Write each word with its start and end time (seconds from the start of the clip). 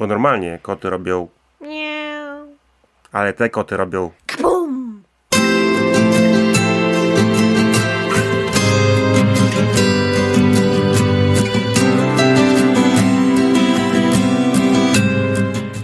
Bo 0.00 0.06
normalnie 0.06 0.58
koty 0.62 0.90
robią, 0.90 1.28
Nie. 1.60 2.26
ale 3.12 3.32
te 3.32 3.50
koty 3.50 3.76
robią. 3.76 4.10
Kabum! 4.26 5.02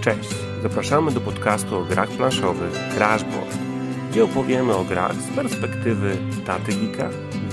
Cześć, 0.01 0.29
zapraszamy 0.61 1.11
do 1.11 1.21
podcastu 1.21 1.75
o 1.75 1.81
grach 1.81 2.09
planszowych 2.09 2.73
Crashboard, 2.95 3.57
gdzie 4.11 4.23
opowiemy 4.23 4.75
o 4.75 4.83
grach 4.83 5.15
z 5.15 5.35
perspektywy 5.35 6.17
taty 6.45 6.71
geeka, 6.71 7.09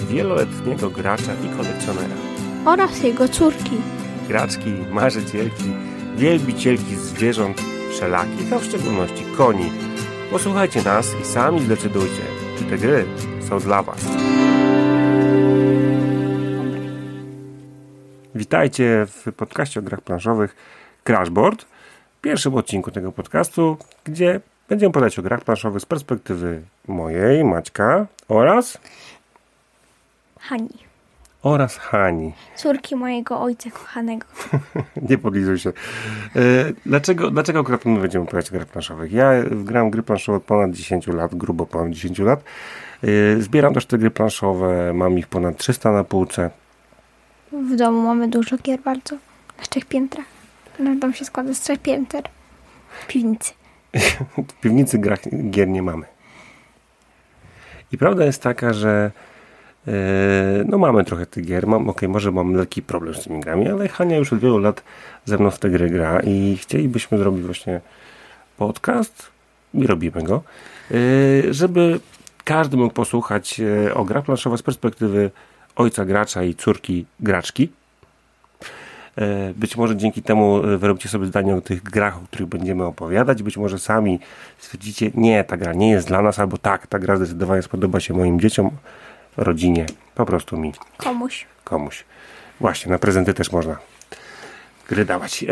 wieloletniego 0.08 0.90
gracza 0.90 1.32
i 1.34 1.56
kolekcjonera. 1.56 2.16
Oraz 2.64 3.02
jego 3.02 3.28
córki. 3.28 3.76
Graczki, 4.28 4.72
marzycielki, 4.90 5.93
wielbicielki 6.16 6.96
zwierząt 6.96 7.62
wszelakich, 7.90 8.52
a 8.52 8.58
w 8.58 8.64
szczególności 8.64 9.24
koni. 9.36 9.72
Posłuchajcie 10.30 10.82
nas 10.82 11.06
i 11.22 11.24
sami 11.24 11.60
zdecydujcie, 11.60 12.22
czy 12.58 12.64
te 12.64 12.78
gry 12.78 13.04
są 13.48 13.58
dla 13.58 13.82
Was. 13.82 14.00
Witajcie 18.34 19.06
w 19.06 19.32
podcaście 19.32 19.80
o 19.80 19.82
grach 19.82 20.00
planszowych 20.00 20.56
Crashboard, 21.04 21.66
pierwszym 22.22 22.54
odcinku 22.54 22.90
tego 22.90 23.12
podcastu, 23.12 23.76
gdzie 24.04 24.40
będziemy 24.68 24.92
podać 24.92 25.18
o 25.18 25.22
grach 25.22 25.40
planszowych 25.40 25.82
z 25.82 25.86
perspektywy 25.86 26.62
mojej, 26.88 27.44
Maćka 27.44 28.06
oraz 28.28 28.78
Hani. 30.40 30.93
Oraz 31.44 31.76
Hani. 31.78 32.32
Córki 32.56 32.96
mojego 32.96 33.40
ojca 33.40 33.70
kochanego. 33.70 34.26
Nie 35.08 35.18
podlizuj 35.18 35.58
się. 35.58 35.70
E, 36.36 36.42
Dlaczego, 36.86 37.30
dlaczego 37.30 37.60
akurat 37.60 37.84
my 37.84 38.00
będziemy 38.00 38.22
opowiadać 38.24 38.50
o 38.50 38.52
grach 38.52 38.66
planszowych? 38.66 39.12
Ja 39.12 39.30
gram 39.50 39.90
gry 39.90 40.02
planszowe 40.02 40.36
od 40.38 40.44
ponad 40.44 40.70
10 40.70 41.06
lat, 41.06 41.34
grubo 41.34 41.66
ponad 41.66 41.92
10 41.92 42.18
lat. 42.18 42.44
E, 43.04 43.40
Zbieram 43.40 43.74
też 43.74 43.86
te 43.86 43.98
gry 43.98 44.10
planszowe, 44.10 44.92
mam 44.94 45.18
ich 45.18 45.26
ponad 45.26 45.56
300 45.56 45.92
na 45.92 46.04
półce. 46.04 46.50
W 47.52 47.76
domu 47.76 48.02
mamy 48.02 48.28
dużo 48.28 48.56
gier 48.58 48.80
bardzo. 48.80 49.14
Na 49.58 49.64
trzech 49.70 49.84
piętrach. 49.84 50.26
Nasz 50.78 50.98
dom 50.98 51.14
się 51.14 51.24
składa 51.24 51.54
z 51.54 51.60
trzech 51.60 51.78
pięter. 51.78 52.22
W 53.00 53.06
piwnicy. 53.06 53.52
W 54.48 54.52
piwnicy 54.60 54.98
grach, 54.98 55.20
gier 55.50 55.68
nie 55.68 55.82
mamy. 55.82 56.04
I 57.92 57.98
prawda 57.98 58.24
jest 58.24 58.42
taka, 58.42 58.72
że 58.72 59.10
no 60.66 60.78
mamy 60.78 61.04
trochę 61.04 61.26
tych 61.26 61.46
gier. 61.46 61.66
Mam, 61.66 61.88
okej, 61.88 62.08
może 62.08 62.32
mam 62.32 62.54
lekki 62.54 62.82
problem 62.82 63.14
z 63.14 63.24
tymi 63.24 63.40
grami, 63.40 63.68
ale 63.68 63.88
Hania 63.88 64.16
już 64.16 64.32
od 64.32 64.38
wielu 64.38 64.58
lat 64.58 64.82
ze 65.24 65.38
mną 65.38 65.50
w 65.50 65.58
te 65.58 65.70
gry 65.70 65.90
gra 65.90 66.20
i 66.20 66.56
chcielibyśmy 66.60 67.18
zrobić 67.18 67.44
właśnie 67.44 67.80
podcast 68.56 69.26
i 69.74 69.86
robimy 69.86 70.22
go, 70.22 70.42
e, 70.90 70.94
żeby 71.52 72.00
każdy 72.44 72.76
mógł 72.76 72.94
posłuchać 72.94 73.60
e, 73.60 73.94
o 73.94 74.04
grach 74.04 74.24
planszowych 74.24 74.60
z 74.60 74.62
perspektywy 74.62 75.30
ojca 75.76 76.04
gracza 76.04 76.42
i 76.42 76.54
córki 76.54 77.06
graczki. 77.20 77.68
E, 79.16 79.54
Być 79.56 79.76
może 79.76 79.96
dzięki 79.96 80.22
temu 80.22 80.64
e, 80.64 80.78
wyrobicie 80.78 81.08
sobie 81.08 81.26
zdanie 81.26 81.54
o 81.54 81.60
tych 81.60 81.82
grach, 81.82 82.16
o 82.16 82.20
których 82.20 82.48
będziemy 82.48 82.84
opowiadać. 82.84 83.42
Być 83.42 83.56
może 83.56 83.78
sami 83.78 84.20
stwierdzicie, 84.58 85.10
nie, 85.14 85.44
ta 85.44 85.56
gra 85.56 85.72
nie 85.72 85.90
jest 85.90 86.08
dla 86.08 86.22
nas, 86.22 86.38
albo 86.38 86.58
tak, 86.58 86.86
ta 86.86 86.98
gra 86.98 87.16
zdecydowanie 87.16 87.62
spodoba 87.62 88.00
się 88.00 88.14
moim 88.14 88.40
dzieciom, 88.40 88.70
rodzinie, 89.36 89.86
po 90.14 90.26
prostu 90.26 90.56
mi, 90.56 90.72
Komuś. 90.96 91.46
komuś. 91.64 92.04
Właśnie, 92.60 92.92
na 92.92 92.98
prezenty 92.98 93.34
też 93.34 93.52
można 93.52 93.76
gry 94.88 95.04
dawać. 95.04 95.42
E, 95.44 95.46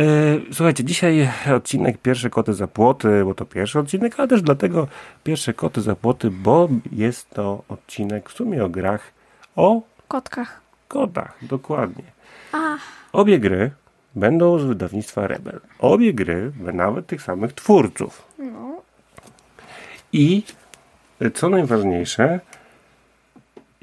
słuchajcie, 0.52 0.84
dzisiaj 0.84 1.30
odcinek 1.56 1.98
Pierwsze 1.98 2.30
Koty 2.30 2.54
za 2.54 2.66
Płoty, 2.66 3.24
bo 3.24 3.34
to 3.34 3.44
pierwszy 3.44 3.78
odcinek, 3.78 4.14
ale 4.18 4.28
też 4.28 4.42
dlatego 4.42 4.88
Pierwsze 5.24 5.54
Koty 5.54 5.80
za 5.80 5.94
Płoty, 5.96 6.30
bo 6.30 6.68
jest 6.92 7.30
to 7.30 7.62
odcinek 7.68 8.30
w 8.30 8.32
sumie 8.32 8.64
o 8.64 8.68
grach 8.68 9.12
o 9.56 9.82
Kotkach. 10.08 10.60
kotach, 10.88 11.38
dokładnie. 11.42 12.04
A, 12.52 12.76
Obie 13.12 13.38
gry 13.38 13.70
będą 14.14 14.58
z 14.58 14.64
wydawnictwa 14.64 15.26
Rebel. 15.26 15.60
Obie 15.78 16.14
gry, 16.14 16.52
nawet 16.72 17.06
tych 17.06 17.22
samych 17.22 17.52
twórców. 17.52 18.22
no. 18.38 18.82
I 20.12 20.42
co 21.34 21.48
najważniejsze, 21.48 22.40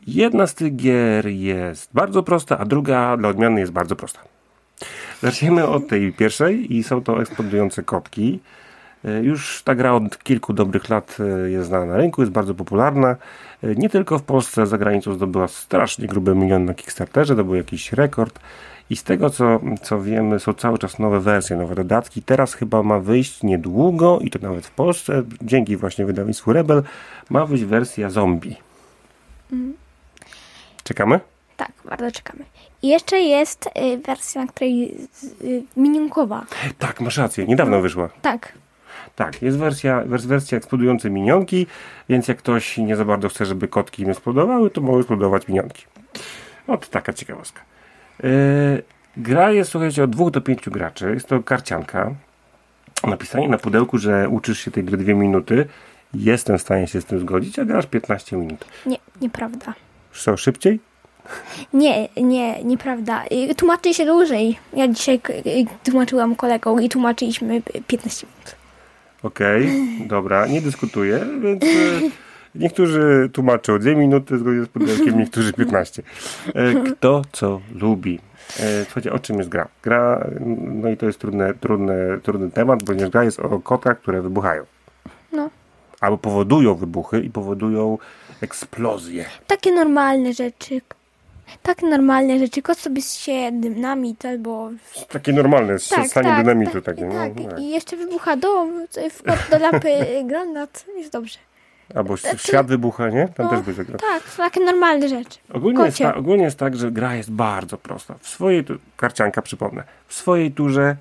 jedna 0.07 0.47
z 0.47 0.53
tych 0.55 0.75
gier 0.75 1.27
jest 1.27 1.89
bardzo 1.93 2.23
prosta, 2.23 2.57
a 2.57 2.65
druga 2.65 3.17
dla 3.17 3.29
odmiany 3.29 3.59
jest 3.59 3.71
bardzo 3.71 3.95
prosta. 3.95 4.19
Zaczniemy 5.21 5.67
od 5.67 5.87
tej 5.87 6.13
pierwszej 6.13 6.75
i 6.75 6.83
są 6.83 7.03
to 7.03 7.21
eksplodujące 7.21 7.83
kotki. 7.83 8.39
Y, 9.05 9.23
Już 9.23 9.63
ta 9.63 9.75
gra 9.75 9.93
od 9.93 10.23
kilku 10.23 10.53
dobrych 10.53 10.89
lat 10.89 11.17
y, 11.45 11.51
jest 11.51 11.67
znana 11.67 11.85
na 11.85 11.97
rynku, 11.97 12.21
jest 12.21 12.31
bardzo 12.31 12.55
popularna. 12.55 13.15
Y, 13.63 13.75
Nie 13.77 13.89
tylko 13.89 14.19
w 14.19 14.23
Polsce, 14.23 14.67
za 14.67 14.77
granicą 14.77 15.13
zdobyła 15.13 15.47
strasznie 15.47 16.07
grube 16.07 16.35
milion 16.35 16.66
na 16.66 16.73
Kickstarterze, 16.73 17.35
to 17.35 17.43
był 17.43 17.55
jakiś 17.55 17.93
rekord. 17.93 18.39
I 18.89 18.95
z 18.95 19.03
tego 19.03 19.29
co, 19.29 19.59
co 19.81 20.01
wiemy, 20.01 20.39
są 20.39 20.53
cały 20.53 20.77
czas 20.77 20.99
nowe 20.99 21.19
wersje, 21.19 21.55
nowe 21.55 21.75
dodatki. 21.75 22.21
Teraz 22.21 22.53
chyba 22.53 22.83
ma 22.83 22.99
wyjść 22.99 23.43
niedługo, 23.43 24.19
i 24.21 24.29
to 24.29 24.39
nawet 24.39 24.66
w 24.66 24.71
Polsce, 24.71 25.23
dzięki 25.41 25.77
właśnie 25.77 26.05
wydawnictwu 26.05 26.53
Rebel, 26.53 26.83
ma 27.29 27.45
wyjść 27.45 27.63
wersja 27.63 28.09
zombie. 28.09 28.55
Czekamy? 30.89 31.19
Tak, 31.57 31.72
bardzo 31.85 32.11
czekamy. 32.11 32.44
I 32.81 32.88
jeszcze 32.88 33.19
jest 33.19 33.67
y, 33.67 33.97
wersja, 33.97 34.41
na 34.41 34.47
której 34.47 34.97
y, 35.44 35.63
minionkowa. 35.77 36.45
Tak, 36.79 37.01
masz 37.01 37.17
rację, 37.17 37.45
niedawno 37.45 37.81
wyszła. 37.81 38.09
Tak. 38.22 38.53
Tak, 39.16 39.41
jest 39.41 39.57
wersja, 39.57 40.01
wers- 40.05 40.25
wersja 40.25 40.57
eksplodujące 40.57 41.09
minionki, 41.09 41.67
więc 42.09 42.28
jak 42.28 42.38
ktoś 42.38 42.78
nie 42.78 42.95
za 42.95 43.05
bardzo 43.05 43.29
chce, 43.29 43.45
żeby 43.45 43.67
kotki 43.67 44.03
im 44.03 44.09
eksplodowały, 44.09 44.69
to 44.69 44.81
mogą 44.81 44.99
eksplodować 44.99 45.47
minionki. 45.47 45.85
Ot 46.67 46.89
taka 46.89 47.13
ciekawostka. 47.13 47.61
Yy, 48.23 48.29
gra 49.17 49.51
jest, 49.51 49.72
słuchajcie, 49.72 50.03
od 50.03 50.09
dwóch 50.09 50.31
do 50.31 50.41
pięciu 50.41 50.72
graczy. 50.72 51.11
Jest 51.13 51.28
to 51.28 51.44
karcianka. 51.44 52.11
Napisanie 53.03 53.49
na 53.49 53.57
pudełku, 53.57 53.97
że 53.97 54.29
uczysz 54.29 54.59
się 54.59 54.72
tej 54.72 54.83
gry 54.83 54.97
dwie 54.97 55.16
minuty. 55.16 55.67
Jestem 56.13 56.57
w 56.57 56.61
stanie 56.61 56.88
się 56.88 57.01
z 57.01 57.05
tym 57.05 57.19
zgodzić, 57.19 57.59
a 57.59 57.66
grasz 57.66 57.85
15 57.85 58.38
minut. 58.38 58.66
Nie, 58.85 58.97
nieprawda. 59.22 59.73
Co, 60.14 60.38
szybciej? 60.38 60.80
Nie, 61.74 62.08
nie, 62.18 62.64
nieprawda. 62.64 63.25
Y, 63.52 63.56
Tłumaczy 63.56 63.94
się 63.94 64.06
dłużej. 64.06 64.59
Ja 64.74 64.88
dzisiaj 64.88 65.22
y, 65.30 65.66
tłumaczyłam 65.84 66.36
kolegom 66.36 66.81
i 66.81 66.90
tłumaczyliśmy 66.90 67.56
y, 67.56 67.81
15 67.88 68.28
minut. 68.28 68.56
Okej, 69.24 69.70
dobra, 70.08 70.47
nie 70.47 70.62
dyskutuję, 70.62 71.25
więc 71.42 71.64
e, 71.64 71.68
niektórzy 72.56 73.30
tłumaczą 73.34 73.80
2 73.80 73.92
minuty 73.92 74.38
zgodnie 74.38 74.64
z 74.64 74.68
pudełkiem, 74.68 75.20
niektórzy 75.20 75.53
15. 75.53 76.03
E, 76.56 76.74
Kto 76.91 77.22
co 77.31 77.62
lubi. 77.76 78.20
E, 78.59 78.84
Słuchajcie, 78.86 79.14
o 79.14 79.20
czym 79.20 79.38
jest 79.38 79.50
gra? 79.50 79.68
Gra, 79.84 80.28
no 80.59 80.90
i 80.90 80.97
to 80.97 81.06
jest 81.06 81.20
trudne, 81.20 81.53
trudne, 81.53 82.20
trudny 82.24 82.52
temat, 82.52 82.80
ponieważ 82.86 83.09
gra 83.09 83.24
jest 83.24 83.40
o 83.40 83.59
kotach, 83.59 84.00
które 84.00 84.22
wybuchają. 84.22 84.64
No. 85.31 85.50
Albo 86.02 86.18
powodują 86.18 86.76
wybuchy 86.76 87.20
i 87.20 87.30
powodują 87.30 87.97
eksplozje. 88.41 89.25
Takie 89.47 89.72
normalne 89.72 90.33
rzeczy. 90.33 90.81
Takie 91.63 91.85
normalne 91.88 92.39
rzeczy. 92.39 92.61
Kot 92.61 92.77
sobie 92.77 93.01
się 93.01 93.51
dynamit 93.53 94.25
albo... 94.25 94.69
Takie 95.09 95.33
normalne, 95.33 95.79
strzęsanie 95.79 96.35
dynamitu 96.44 96.81
tak, 96.81 96.83
takie. 96.83 97.05
No, 97.05 97.13
tak. 97.13 97.49
tak. 97.49 97.59
I 97.59 97.69
jeszcze 97.69 97.97
wybucha 97.97 98.35
dom, 98.38 98.88
co- 98.89 99.09
w 99.09 99.23
kot 99.23 99.39
do 99.51 99.59
lampy 99.59 99.89
granat. 100.29 100.85
Jest 100.97 101.11
dobrze. 101.11 101.39
Albo 101.95 102.17
świat 102.17 102.67
wybucha, 102.67 103.09
nie? 103.09 103.28
Tam 103.28 103.45
No, 103.45 103.49
też 103.51 103.61
będzie 103.61 103.85
gra. 103.85 103.97
tak, 103.97 104.23
takie 104.38 104.59
normalne 104.59 105.09
rzeczy. 105.09 105.39
Ogólnie 105.53 105.85
jest, 105.85 105.97
ta, 105.97 106.16
ogólnie 106.16 106.44
jest 106.44 106.57
tak, 106.59 106.75
że 106.75 106.91
gra 106.91 107.16
jest 107.16 107.31
bardzo 107.31 107.78
prosta. 107.78 108.16
W 108.22 108.28
swojej, 108.29 108.63
tu- 108.66 108.78
karcianka 108.97 109.41
przypomnę, 109.41 109.83
w 110.07 110.13
swojej 110.13 110.51
turze 110.51 110.95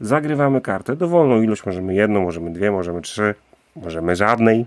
zagrywamy 0.00 0.60
kartę. 0.60 0.96
Dowolną 0.96 1.42
ilość, 1.42 1.66
możemy 1.66 1.94
jedną, 1.94 2.20
możemy 2.22 2.50
dwie, 2.50 2.70
możemy 2.70 3.00
trzy, 3.02 3.34
możemy 3.76 4.16
żadnej. 4.16 4.66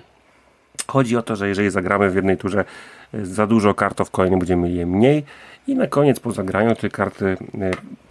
Chodzi 0.88 1.18
o 1.18 1.22
to, 1.22 1.36
że 1.36 1.48
jeżeli 1.48 1.70
zagramy 1.70 2.10
w 2.10 2.16
jednej 2.16 2.38
turze 2.38 2.66
y, 3.14 3.26
za 3.26 3.48
dużo 3.48 3.74
kart, 3.74 3.98
to 3.98 4.06
w 4.06 4.12
kolejnej 4.12 4.40
będziemy 4.40 4.64
mieli 4.64 4.76
je 4.78 4.86
mniej. 4.86 5.24
I 5.68 5.76
na 5.76 5.88
koniec 5.88 6.20
po 6.20 6.32
zagraniu 6.32 6.76
tej 6.76 6.92
karty 6.92 7.26
y, 7.26 7.38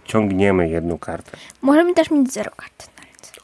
ciągniemy 0.05 0.69
jedną 0.69 0.97
kartę. 0.97 1.37
Możemy 1.61 1.93
też 1.93 2.11
mieć 2.11 2.33
zero 2.33 2.51
kart. 2.57 2.89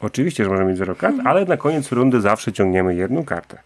Oczywiście, 0.02 0.44
że 0.44 0.50
możemy 0.50 0.70
mieć 0.70 0.78
zero 0.78 0.96
kart, 0.96 1.16
ale 1.26 1.46
na 1.46 1.58
koniec 1.58 1.92
rundy 1.92 2.22
zawsze 2.22 2.54
ciągniemy 2.54 2.96
jedną 2.96 3.24
kartę. 3.26 3.58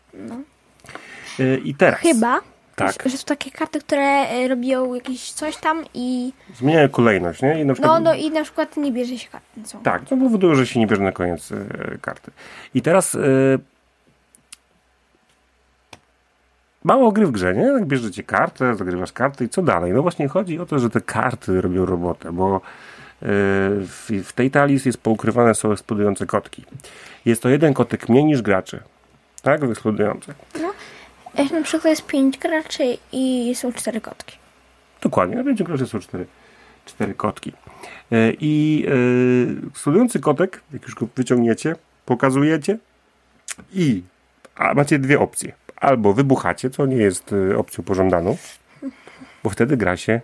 Y, 1.39 1.61
I 1.63 1.75
teraz 1.75 1.99
Chyba, 1.99 2.39
Tak. 2.75 3.03
że, 3.05 3.17
są 3.17 3.25
takie 3.25 3.51
karty, 3.51 3.79
które 3.79 4.47
robią 4.47 4.93
jakieś 4.93 5.31
coś 5.31 5.57
tam 5.57 5.83
i... 5.93 6.33
zmieniają 6.55 6.89
kolejność, 6.89 7.41
nie? 7.41 7.61
I 7.61 7.65
na 7.65 7.73
przykład 7.73 8.03
No, 8.03 8.11
no 8.11 8.15
i 8.15 8.31
na 8.31 8.43
przykład 8.43 8.77
nie 8.77 8.91
bierze 8.91 9.17
się 9.17 9.29
karty. 9.29 9.77
Tak, 9.83 10.05
to 10.05 10.17
powoduje, 10.17 10.55
że 10.55 10.67
się 10.67 10.79
nie 10.79 10.87
bierze 10.87 11.01
na 11.03 11.11
koniec 11.11 11.49
karty. 12.01 12.31
I 12.73 12.81
teraz 12.81 13.15
e, 13.15 13.19
mało 16.85 17.11
gry 17.11 17.27
w 17.27 17.31
grze, 17.31 17.53
nie? 17.53 17.63
Jak 17.63 17.85
bierzecie 17.85 18.23
kartę, 18.23 18.75
zagrywasz 18.75 19.11
karty 19.11 19.45
i 19.45 19.49
co 19.49 19.61
dalej? 19.61 19.93
No 19.93 20.01
właśnie 20.01 20.27
chodzi 20.27 20.59
o 20.59 20.65
to, 20.65 20.79
że 20.79 20.89
te 20.89 21.01
karty 21.01 21.61
robią 21.61 21.85
robotę, 21.85 22.31
bo 22.31 22.61
w, 23.21 24.11
w 24.25 24.33
tej 24.33 24.51
talii 24.51 24.79
jest 24.85 24.97
poukrywane 24.97 25.55
są 25.55 25.71
eksplodujące 25.71 26.25
kotki. 26.25 26.65
Jest 27.25 27.41
to 27.41 27.49
jeden 27.49 27.73
kotek 27.73 28.09
mniej 28.09 28.25
niż 28.25 28.41
graczy. 28.41 28.79
Tak? 29.41 29.63
Eksplodujące. 29.63 30.33
Jak 31.37 31.51
na 31.51 31.61
przykład 31.61 31.89
jest 31.89 32.05
pięć 32.05 32.37
graczy 32.37 32.97
i 33.11 33.53
są 33.55 33.73
cztery 33.73 34.01
kotki. 34.01 34.37
Dokładnie, 35.01 35.35
na 35.35 35.43
pięciu 35.43 35.63
graczy 35.63 35.87
są 35.87 35.99
cztery, 35.99 36.25
cztery 36.85 37.13
kotki. 37.13 37.53
E, 38.11 38.31
I 38.39 38.85
e, 39.63 39.67
eksplodujący 39.67 40.19
kotek, 40.19 40.61
jak 40.73 40.83
już 40.83 40.95
go 40.95 41.07
wyciągniecie, 41.15 41.75
pokazujecie 42.05 42.77
i 43.73 44.03
a 44.55 44.73
macie 44.73 44.99
dwie 44.99 45.19
opcje. 45.19 45.53
Albo 45.75 46.13
wybuchacie, 46.13 46.69
co 46.69 46.85
nie 46.85 46.95
jest 46.95 47.33
e, 47.51 47.57
opcją 47.57 47.83
pożądaną, 47.83 48.37
bo 49.43 49.49
wtedy 49.49 49.77
gra 49.77 49.97
się 49.97 50.21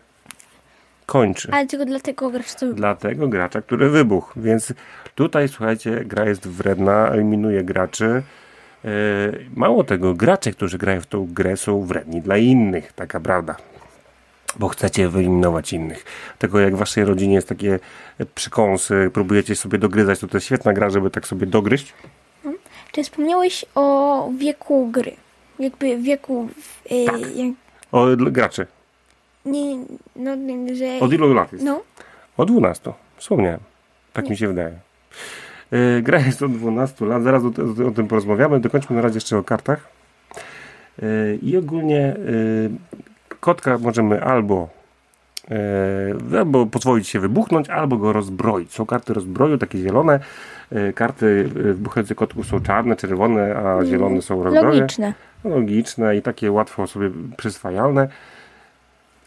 kończy. 1.06 1.50
Ale 1.52 1.68
tylko 1.68 1.86
dlatego 1.86 2.30
gracz 2.30 2.56
to 2.56 2.74
Dla 2.74 2.96
tego 2.96 3.28
gracza, 3.28 3.62
który 3.62 3.90
wybuchł. 3.90 4.42
Więc 4.42 4.74
tutaj, 5.16 5.48
słuchajcie, 5.48 6.06
gra 6.06 6.26
jest 6.26 6.48
wredna, 6.48 7.08
eliminuje 7.10 7.64
graczy. 7.64 8.24
E, 8.86 8.90
Mało 9.56 9.84
tego, 9.84 10.14
gracze, 10.14 10.52
którzy 10.52 10.78
grają 10.78 11.02
w 11.02 11.06
tą 11.06 11.28
grę 11.34 11.58
są 11.58 11.82
wredni 11.82 12.22
dla 12.22 12.38
innych, 12.38 12.94
taka 12.94 13.20
prawda. 13.20 13.56
Bo 14.60 14.68
chcecie 14.68 15.10
wyeliminować 15.10 15.74
innych. 15.74 16.06
Tego 16.40 16.60
jak 16.60 16.76
w 16.76 16.80
waszej 16.80 17.06
rodzinie 17.06 17.36
jest 17.36 17.50
takie 17.50 17.80
przykąsy, 18.36 19.10
próbujecie 19.14 19.56
sobie 19.56 19.78
dogryzać, 19.78 20.20
to 20.20 20.28
to 20.28 20.38
jest 20.38 20.46
świetna 20.46 20.74
gra, 20.74 20.90
żeby 20.90 21.10
tak 21.10 21.28
sobie 21.28 21.48
dogryźć. 21.48 21.94
Czy 22.92 23.04
wspomniałeś 23.04 23.66
o 23.76 24.30
wieku 24.38 24.88
gry? 24.92 25.12
Jakby 25.62 25.98
wieku. 25.98 26.48
y, 26.92 26.96
jak, 26.96 27.54
O 27.92 28.06
graczy. 28.18 28.68
nie, 29.46 29.78
no, 30.16 30.36
nie, 30.36 30.76
że. 30.76 31.00
Od 31.00 31.14
ilu 31.14 31.34
lat 31.34 31.54
jest? 31.54 31.66
No, 31.66 31.82
O 32.38 32.46
12. 32.46 32.94
Wspomniałem. 33.18 33.60
Tak 34.14 34.30
mi 34.30 34.38
się 34.38 34.48
wydaje. 34.48 34.74
Yy, 35.72 36.02
gra 36.02 36.20
jest 36.20 36.42
od 36.44 36.52
12 36.52 37.06
lat. 37.06 37.24
Zaraz 37.24 37.44
o, 37.44 37.48
o, 37.84 37.88
o 37.88 37.92
tym 37.92 38.08
porozmawiamy. 38.08 38.60
Dokończmy 38.60 38.96
na 38.96 39.02
razie 39.02 39.16
jeszcze 39.18 39.38
o 39.38 39.44
kartach. 39.44 39.88
Yy, 41.02 41.40
I 41.42 41.58
ogólnie 41.58 42.16
yy, 42.26 42.70
kotka 43.40 43.78
możemy 43.78 44.24
albo 44.24 44.70
yy, 45.50 46.40
albo 46.40 46.66
pozwolić 46.66 47.08
się 47.08 47.20
wybuchnąć, 47.20 47.70
albo 47.70 47.98
go 47.98 48.14
rozbroić. 48.14 48.74
Są 48.74 48.86
karty 48.86 49.14
rozbroju, 49.14 49.58
takie 49.58 49.78
zielone. 49.78 50.20
Yy, 50.72 50.94
karty 50.94 51.50
yy, 51.56 51.74
wybuchające 51.74 52.16
kotków 52.16 52.48
są 52.48 52.60
czarne, 52.62 52.96
czerwone, 52.96 53.56
a 53.56 53.86
zielone 53.86 54.22
są 54.22 54.44
rozbroje 54.44 54.80
logiczne. 54.80 55.14
Logiczne 55.44 56.16
i 56.16 56.22
takie 56.22 56.52
łatwo 56.52 56.88
sobie 56.88 57.10
przyswajalne. 57.38 58.08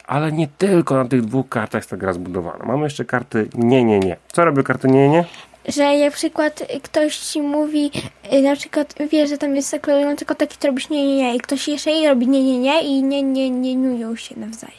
Ale 0.07 0.31
nie 0.31 0.47
tylko 0.47 0.95
na 0.95 1.05
tych 1.05 1.21
dwóch 1.21 1.49
kartach 1.49 1.79
jest 1.79 1.89
ta 1.89 1.97
gra 1.97 2.13
zbudowana. 2.13 2.65
Mamy 2.65 2.83
jeszcze 2.83 3.05
karty 3.05 3.49
nie, 3.53 3.83
nie, 3.83 3.99
nie. 3.99 4.17
Co 4.31 4.45
robią 4.45 4.63
karty 4.63 4.87
nie, 4.87 5.09
nie? 5.09 5.25
Że 5.67 5.83
jak 5.83 6.11
na 6.11 6.15
przykład 6.15 6.63
ktoś 6.83 7.17
ci 7.17 7.41
mówi, 7.41 7.91
y, 8.33 8.41
na 8.41 8.55
przykład 8.55 8.95
wie, 9.11 9.27
że 9.27 9.37
tam 9.37 9.55
jest 9.55 9.69
zakładający 9.69 10.25
kotek 10.25 10.55
i 10.55 10.57
ty 10.57 10.67
robisz 10.67 10.89
nie, 10.89 11.07
nie, 11.07 11.15
nie. 11.17 11.35
I 11.35 11.39
ktoś 11.39 11.67
jeszcze 11.67 11.91
jej 11.91 12.07
robi 12.07 12.27
nie, 12.27 12.43
nie, 12.43 12.59
nie 12.59 12.81
i 12.81 13.03
nie, 13.03 13.23
nie, 13.23 13.49
nie, 13.49 13.75
niują 13.75 14.15
się 14.15 14.39
nawzajem. 14.39 14.75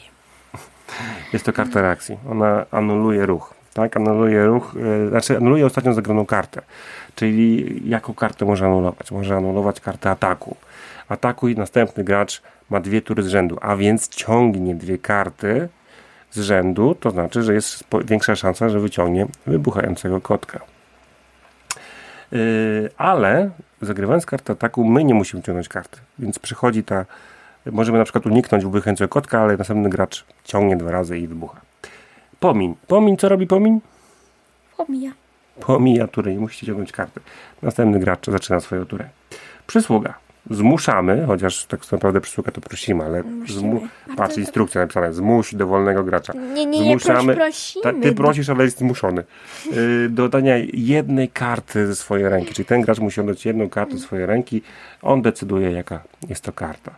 Jest 1.33 1.45
to 1.45 1.53
karta 1.53 1.81
reakcji. 1.81 2.17
Ona 2.31 2.65
anuluje 2.71 3.25
ruch. 3.25 3.53
Tak, 3.73 3.97
anuluje 3.97 4.45
ruch, 4.45 4.75
e, 5.05 5.09
znaczy 5.09 5.37
anuluje 5.37 5.65
ostatnią 5.65 5.93
zagraną 5.93 6.25
kartę. 6.25 6.61
Czyli 7.15 7.81
jaką 7.89 8.13
kartę 8.13 8.45
może 8.45 8.65
anulować? 8.65 9.11
Może 9.11 9.35
anulować 9.35 9.79
kartę 9.79 10.09
ataku. 10.09 10.55
Ataku 11.09 11.47
i 11.47 11.55
następny 11.55 12.03
gracz 12.03 12.41
ma 12.69 12.79
dwie 12.79 13.01
tury 13.01 13.23
z 13.23 13.27
rzędu, 13.27 13.57
a 13.61 13.75
więc 13.75 14.07
ciągnie 14.09 14.75
dwie 14.75 14.97
karty 14.97 15.69
z 16.31 16.39
rzędu, 16.39 16.95
to 16.95 17.11
znaczy, 17.11 17.43
że 17.43 17.53
jest 17.53 17.83
większa 18.05 18.35
szansa, 18.35 18.69
że 18.69 18.79
wyciągnie 18.79 19.27
wybuchającego 19.45 20.21
kotka. 20.21 20.59
Yy, 22.31 22.89
ale 22.97 23.49
zagrywając 23.81 24.25
kartę 24.25 24.53
ataku, 24.53 24.83
my 24.83 25.03
nie 25.03 25.13
musimy 25.13 25.43
ciągnąć 25.43 25.69
karty. 25.69 25.99
Więc 26.19 26.39
przychodzi 26.39 26.83
ta. 26.83 27.05
Możemy 27.65 27.97
na 27.97 28.03
przykład 28.03 28.25
uniknąć 28.25 28.63
wybuchającego 28.63 29.09
kotka, 29.09 29.41
ale 29.41 29.57
następny 29.57 29.89
gracz 29.89 30.25
ciągnie 30.43 30.77
dwa 30.77 30.91
razy 30.91 31.19
i 31.19 31.27
wybucha. 31.27 31.61
Pomiń. 32.39 32.75
Pomiń, 32.87 33.17
co 33.17 33.29
robi 33.29 33.47
pomiń? 33.47 33.81
Pomija. 34.77 35.11
Pomija 35.59 36.07
turę, 36.07 36.33
nie 36.33 36.39
musicie 36.39 36.67
ciągnąć 36.67 36.91
karty. 36.91 37.19
Następny 37.61 37.99
gracz 37.99 38.25
zaczyna 38.27 38.59
swoją 38.59 38.85
turę. 38.85 39.09
Przysługa. 39.67 40.26
Zmuszamy, 40.49 41.23
chociaż 41.27 41.65
tak 41.65 41.91
naprawdę 41.91 42.21
przysługa 42.21 42.51
to 42.51 42.61
prosimy, 42.61 43.03
ale 43.03 43.23
Musimy. 43.23 43.61
zmu- 43.61 43.87
patrz, 44.17 44.37
instrukcja 44.37 44.81
napisana, 44.81 45.11
zmuś 45.11 45.55
dowolnego 45.55 46.03
gracza. 46.03 46.33
Nie, 46.33 46.65
nie, 46.65 46.79
nie, 46.79 46.97
proś. 47.35 47.77
Ta, 47.83 47.93
ty 47.93 48.11
prosisz, 48.13 48.49
ale 48.49 48.63
jest 48.63 48.77
zmuszony. 48.77 49.23
Yy, 49.71 50.09
do 50.09 50.29
dania 50.29 50.55
jednej 50.73 51.29
karty 51.29 51.87
ze 51.87 51.95
swojej 51.95 52.29
ręki. 52.29 52.53
Czyli 52.53 52.65
ten 52.65 52.81
gracz 52.81 52.99
musi 52.99 53.21
oddać 53.21 53.45
jedną 53.45 53.69
kartę 53.69 53.97
ze 53.97 54.03
swojej 54.03 54.25
ręki. 54.25 54.61
On 55.01 55.21
decyduje, 55.21 55.71
jaka 55.71 56.03
jest 56.29 56.43
to 56.43 56.51
karta. 56.51 56.91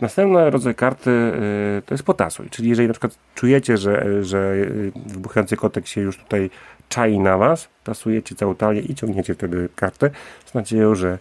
Następny 0.00 0.50
rodzaj 0.50 0.74
karty 0.74 1.10
yy, 1.10 1.82
to 1.86 1.94
jest 1.94 2.04
potasuj. 2.04 2.50
Czyli 2.50 2.68
jeżeli 2.68 2.88
na 2.88 2.94
przykład 2.94 3.18
czujecie, 3.34 3.76
że, 3.76 4.24
że 4.24 4.56
yy, 4.56 4.92
wybuchający 5.06 5.56
kotek 5.56 5.86
się 5.86 6.00
już 6.00 6.18
tutaj 6.18 6.50
czai 6.88 7.18
na 7.18 7.38
was, 7.38 7.68
tasujecie 7.84 8.34
całą 8.34 8.54
talię 8.54 8.80
i 8.80 8.94
ciągniecie 8.94 9.34
wtedy 9.34 9.68
kartę 9.76 10.10
z 10.44 10.54
nadzieją, 10.54 10.94
że 10.94 11.18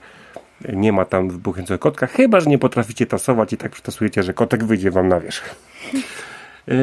nie 0.74 0.94
ma 0.94 1.06
tam 1.06 1.30
wybuchającego 1.30 1.80
kotka, 1.80 2.08
chyba, 2.08 2.40
że 2.40 2.50
nie 2.50 2.60
potraficie 2.60 3.06
tasować 3.06 3.54
i 3.54 3.58
tak 3.58 3.72
przytasujecie, 3.72 4.24
że 4.24 4.34
kotek 4.34 4.64
wyjdzie 4.64 4.92
wam 4.92 5.08
na 5.08 5.20
wierzch. 5.20 5.56
Yy, 6.68 6.76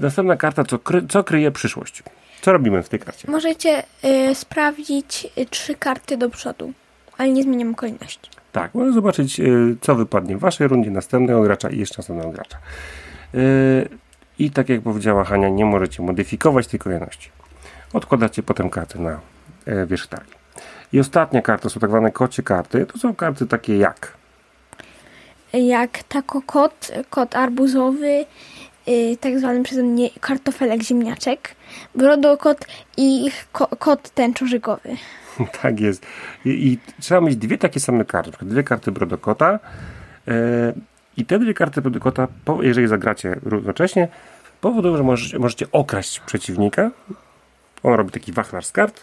następna 0.00 0.36
karta, 0.36 0.64
co, 0.64 0.78
kry, 0.78 1.06
co 1.08 1.24
kryje 1.24 1.50
przyszłość. 1.50 2.02
Co 2.40 2.52
robimy 2.52 2.82
w 2.82 2.88
tej 2.88 3.00
karcie? 3.00 3.30
Możecie 3.30 3.82
y, 4.04 4.34
sprawdzić 4.34 5.26
y, 5.38 5.46
trzy 5.46 5.74
karty 5.74 6.16
do 6.16 6.30
przodu, 6.30 6.72
ale 7.18 7.30
nie 7.30 7.42
zmieniam 7.42 7.74
kolejności. 7.74 8.30
Tak, 8.52 8.74
możemy 8.74 8.92
zobaczyć, 8.92 9.38
yy, 9.38 9.76
co 9.80 9.94
wypadnie 9.94 10.36
w 10.36 10.40
waszej 10.40 10.68
rundzie, 10.68 10.90
następnego 10.90 11.42
gracza 11.42 11.70
i 11.70 11.78
jeszcze 11.78 11.94
następnego 11.98 12.30
gracza. 12.30 12.58
Yy, 13.34 13.88
I 14.38 14.50
tak 14.50 14.68
jak 14.68 14.80
powiedziała 14.80 15.24
Hania, 15.24 15.48
nie 15.48 15.64
możecie 15.64 16.02
modyfikować 16.02 16.66
tej 16.66 16.80
kolejności. 16.80 17.30
Odkładacie 17.92 18.42
potem 18.42 18.70
karty 18.70 18.98
na 18.98 19.20
yy, 19.66 19.86
wierzch 19.86 20.06
talii. 20.06 20.37
I 20.92 21.00
ostatnia 21.00 21.42
karta 21.42 21.68
są 21.68 21.80
tak 21.80 21.90
zwane 21.90 22.10
kocie 22.10 22.42
karty. 22.42 22.86
To 22.86 22.98
są 22.98 23.14
karty 23.14 23.46
takie 23.46 23.76
jak 23.78 24.18
Jak 25.52 26.02
tako 26.02 26.42
kot, 26.42 26.92
kot 27.10 27.36
arbuzowy, 27.36 28.24
y, 28.88 29.16
tak 29.20 29.38
zwany 29.38 29.62
przeze 29.62 29.82
mnie 29.82 30.10
kartofelek 30.20 30.82
ziemniaczek, 30.82 31.54
brodokot 31.94 32.66
i 32.96 33.30
ko, 33.52 33.66
kot 33.66 34.10
tęczożygowy. 34.10 34.96
Tak 35.62 35.80
jest. 35.80 36.06
I, 36.44 36.48
I 36.50 36.78
trzeba 37.00 37.20
mieć 37.20 37.36
dwie 37.36 37.58
takie 37.58 37.80
same 37.80 38.04
karty. 38.04 38.46
Dwie 38.46 38.62
karty 38.62 38.92
Brodokota. 38.92 39.58
e, 40.28 40.72
I 41.16 41.24
te 41.24 41.38
dwie 41.38 41.54
karty 41.54 41.82
Brodokota, 41.82 42.28
jeżeli 42.60 42.86
zagracie 42.88 43.36
równocześnie, 43.42 44.08
powodują, 44.60 44.96
że 44.96 45.02
możecie, 45.02 45.38
możecie 45.38 45.66
okraść 45.72 46.20
przeciwnika. 46.20 46.90
On 47.82 47.94
robi 47.94 48.10
taki 48.10 48.32
wachlarz 48.32 48.66
z 48.66 48.72
kart 48.72 49.00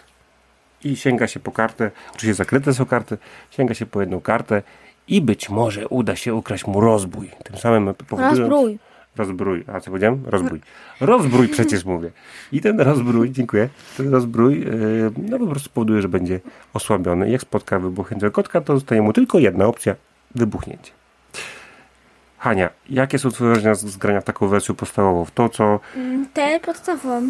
i 0.83 0.95
sięga 0.95 1.27
się 1.27 1.39
po 1.39 1.51
kartę. 1.51 1.91
Oczywiście 2.15 2.33
zakryte 2.33 2.73
są 2.73 2.85
karty. 2.85 3.17
Sięga 3.49 3.73
się 3.73 3.85
po 3.85 4.01
jedną 4.01 4.21
kartę 4.21 4.61
i 5.07 5.21
być 5.21 5.49
może 5.49 5.87
uda 5.87 6.15
się 6.15 6.33
ukraść 6.35 6.67
mu 6.67 6.81
rozbój. 6.81 7.31
Tym 7.43 7.57
samym 7.57 7.93
powodując... 7.93 8.39
Rozbrój. 8.39 8.79
Rozbrój. 9.15 9.63
A 9.73 9.79
co 9.79 9.91
powiedziałem? 9.91 10.23
Rozbój. 10.25 10.61
Rozbrój 11.01 11.47
przecież 11.47 11.85
mówię. 11.85 12.11
I 12.51 12.61
ten 12.61 12.79
rozbrój, 12.81 13.31
dziękuję, 13.31 13.69
ten 13.97 14.11
rozbrój 14.11 14.59
yy, 14.59 15.11
no 15.17 15.39
po 15.39 15.47
prostu 15.47 15.69
powoduje, 15.69 16.01
że 16.01 16.07
będzie 16.09 16.39
osłabiony. 16.73 17.29
Jak 17.29 17.41
spotka 17.41 17.79
wybuchniętego 17.79 18.31
kotka, 18.31 18.61
to 18.61 18.73
zostaje 18.75 19.01
mu 19.01 19.13
tylko 19.13 19.39
jedna 19.39 19.65
opcja. 19.65 19.95
Wybuchnięcie. 20.35 20.91
Hania, 22.37 22.69
jakie 22.89 23.19
są 23.19 23.29
twoje 23.31 23.49
wrażenia 23.51 23.75
z 23.75 23.97
grania 23.97 24.21
w 24.21 24.23
taką 24.23 24.47
wersję 24.47 24.75
podstawową? 24.75 25.25
W 25.25 25.31
to, 25.31 25.49
co 25.49 25.79
Mm, 25.95 26.25
Te 26.33 26.59
podstawową, 26.59 27.29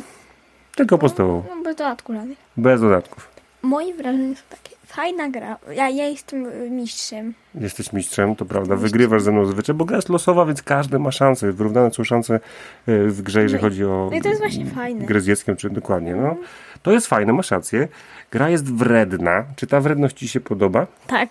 tylko 0.75 0.97
podstawową, 0.97 1.43
no 1.49 1.63
bez 1.63 1.75
dodatku 1.75 2.13
żadnych. 2.13 2.37
bez 2.57 2.81
dodatków. 2.81 3.29
Moje 3.65 3.93
wrażenia 3.93 4.35
są 4.35 4.41
takie, 4.49 4.75
fajna 4.85 5.29
gra. 5.29 5.57
Ja, 5.75 5.89
ja 5.89 6.07
jestem 6.07 6.45
y, 6.45 6.69
mistrzem. 6.69 7.33
Jesteś 7.55 7.93
mistrzem, 7.93 8.35
to 8.35 8.45
prawda, 8.45 8.75
wygrywasz 8.75 9.21
ze 9.21 9.31
mną 9.31 9.45
zazwyczaj, 9.45 9.75
bo 9.75 9.85
gra 9.85 9.95
jest 9.95 10.09
losowa, 10.09 10.45
więc 10.45 10.61
każdy 10.63 10.99
ma 10.99 11.11
szansę. 11.11 11.51
Wyrównane 11.51 11.91
są 11.93 12.03
szanse 12.03 12.39
yy, 12.87 13.11
w 13.11 13.21
grze, 13.21 13.41
jeżeli 13.41 13.61
No 13.61 13.67
i- 13.67 13.69
chodzi 13.71 13.85
o 13.85 14.07
no 14.11 14.17
i 14.17 14.21
to 14.21 14.29
jest 14.29 14.41
właśnie 14.41 14.65
fajne. 14.65 15.05
grę 15.05 15.21
z 15.21 15.25
dzieckiem, 15.25 15.55
czy 15.55 15.69
dokładnie. 15.69 16.15
No. 16.15 16.35
To 16.83 16.91
jest 16.91 17.07
fajne, 17.07 17.33
masz 17.33 17.51
rację. 17.51 17.87
Gra 18.31 18.49
jest 18.49 18.73
wredna. 18.73 19.45
Czy 19.55 19.67
ta 19.67 19.81
wredność 19.81 20.17
ci 20.17 20.27
się 20.27 20.39
podoba? 20.39 20.87
Tak. 21.07 21.29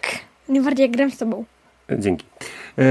Najbardziej 0.48 0.82
jak 0.86 0.96
gram 0.96 1.10
z 1.10 1.16
tobą. 1.18 1.44
E, 1.90 1.98
Dzięki. 1.98 2.26
E, 2.78 2.82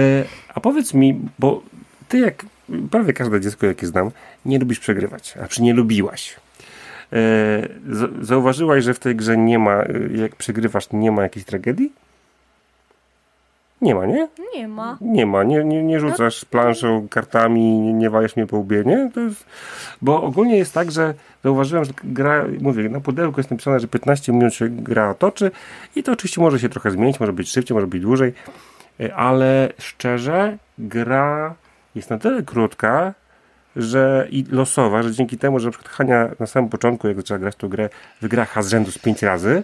a 0.55 0.59
powiedz 0.59 0.93
mi, 0.93 1.19
bo 1.39 1.61
ty 2.09 2.19
jak 2.19 2.45
prawie 2.91 3.13
każde 3.13 3.41
dziecko, 3.41 3.65
jakie 3.65 3.87
znam, 3.87 4.11
nie 4.45 4.59
lubisz 4.59 4.79
przegrywać, 4.79 5.33
a 5.43 5.47
przy 5.47 5.63
nie 5.63 5.73
lubiłaś. 5.73 6.35
E, 7.13 7.67
zauważyłaś, 8.21 8.83
że 8.83 8.93
w 8.93 8.99
tej 8.99 9.15
grze 9.15 9.37
nie 9.37 9.59
ma, 9.59 9.81
e, 9.81 9.87
jak 10.15 10.35
przegrywasz, 10.35 10.87
nie 10.91 11.11
ma 11.11 11.23
jakiejś 11.23 11.45
tragedii? 11.45 11.93
Nie 13.81 13.95
ma, 13.95 14.05
nie? 14.05 14.27
Nie 14.55 14.67
ma. 14.67 14.97
Nie 15.01 15.25
ma, 15.25 15.43
nie, 15.43 15.63
nie, 15.63 15.83
nie 15.83 15.99
rzucasz 15.99 16.45
planszą, 16.45 17.07
kartami, 17.07 17.79
nie, 17.79 17.93
nie 17.93 18.09
walisz 18.09 18.35
mnie 18.35 18.47
po 18.47 18.57
łbie, 18.57 18.83
nie? 18.85 19.11
To 19.13 19.19
jest, 19.19 19.45
bo 20.01 20.23
ogólnie 20.23 20.57
jest 20.57 20.73
tak, 20.73 20.91
że 20.91 21.13
zauważyłem, 21.43 21.85
że 21.85 21.91
gra, 22.03 22.45
mówię, 22.61 22.89
na 22.89 22.99
pudełku 22.99 23.39
jest 23.39 23.51
napisane, 23.51 23.79
że 23.79 23.87
15 23.87 24.33
minut 24.33 24.53
się 24.53 24.69
gra 24.69 25.13
toczy 25.13 25.51
i 25.95 26.03
to 26.03 26.11
oczywiście 26.11 26.41
może 26.41 26.59
się 26.59 26.69
trochę 26.69 26.91
zmienić, 26.91 27.19
może 27.19 27.33
być 27.33 27.49
szybciej, 27.49 27.75
może 27.75 27.87
być 27.87 28.01
dłużej, 28.01 28.33
y, 29.01 29.15
ale 29.15 29.73
szczerze, 29.77 30.57
gra 30.77 31.55
jest 31.95 32.09
na 32.09 32.17
tyle 32.17 32.43
krótka, 32.43 33.13
że 33.75 34.27
i 34.29 34.45
losowa, 34.49 35.03
że 35.03 35.11
dzięki 35.11 35.37
temu, 35.37 35.59
że 35.59 35.67
na 35.67 35.71
przykład 35.71 35.91
Hania 35.93 36.29
na 36.39 36.47
samym 36.47 36.69
początku, 36.69 37.07
jak 37.07 37.17
zaczęła 37.17 37.39
grać 37.39 37.55
tą 37.55 37.69
grę, 37.69 37.89
wygra 38.21 38.45
H 38.45 38.63
z 38.63 38.69
rzędu 38.69 38.91
z 38.91 38.97
5 38.97 39.23
razy, 39.23 39.63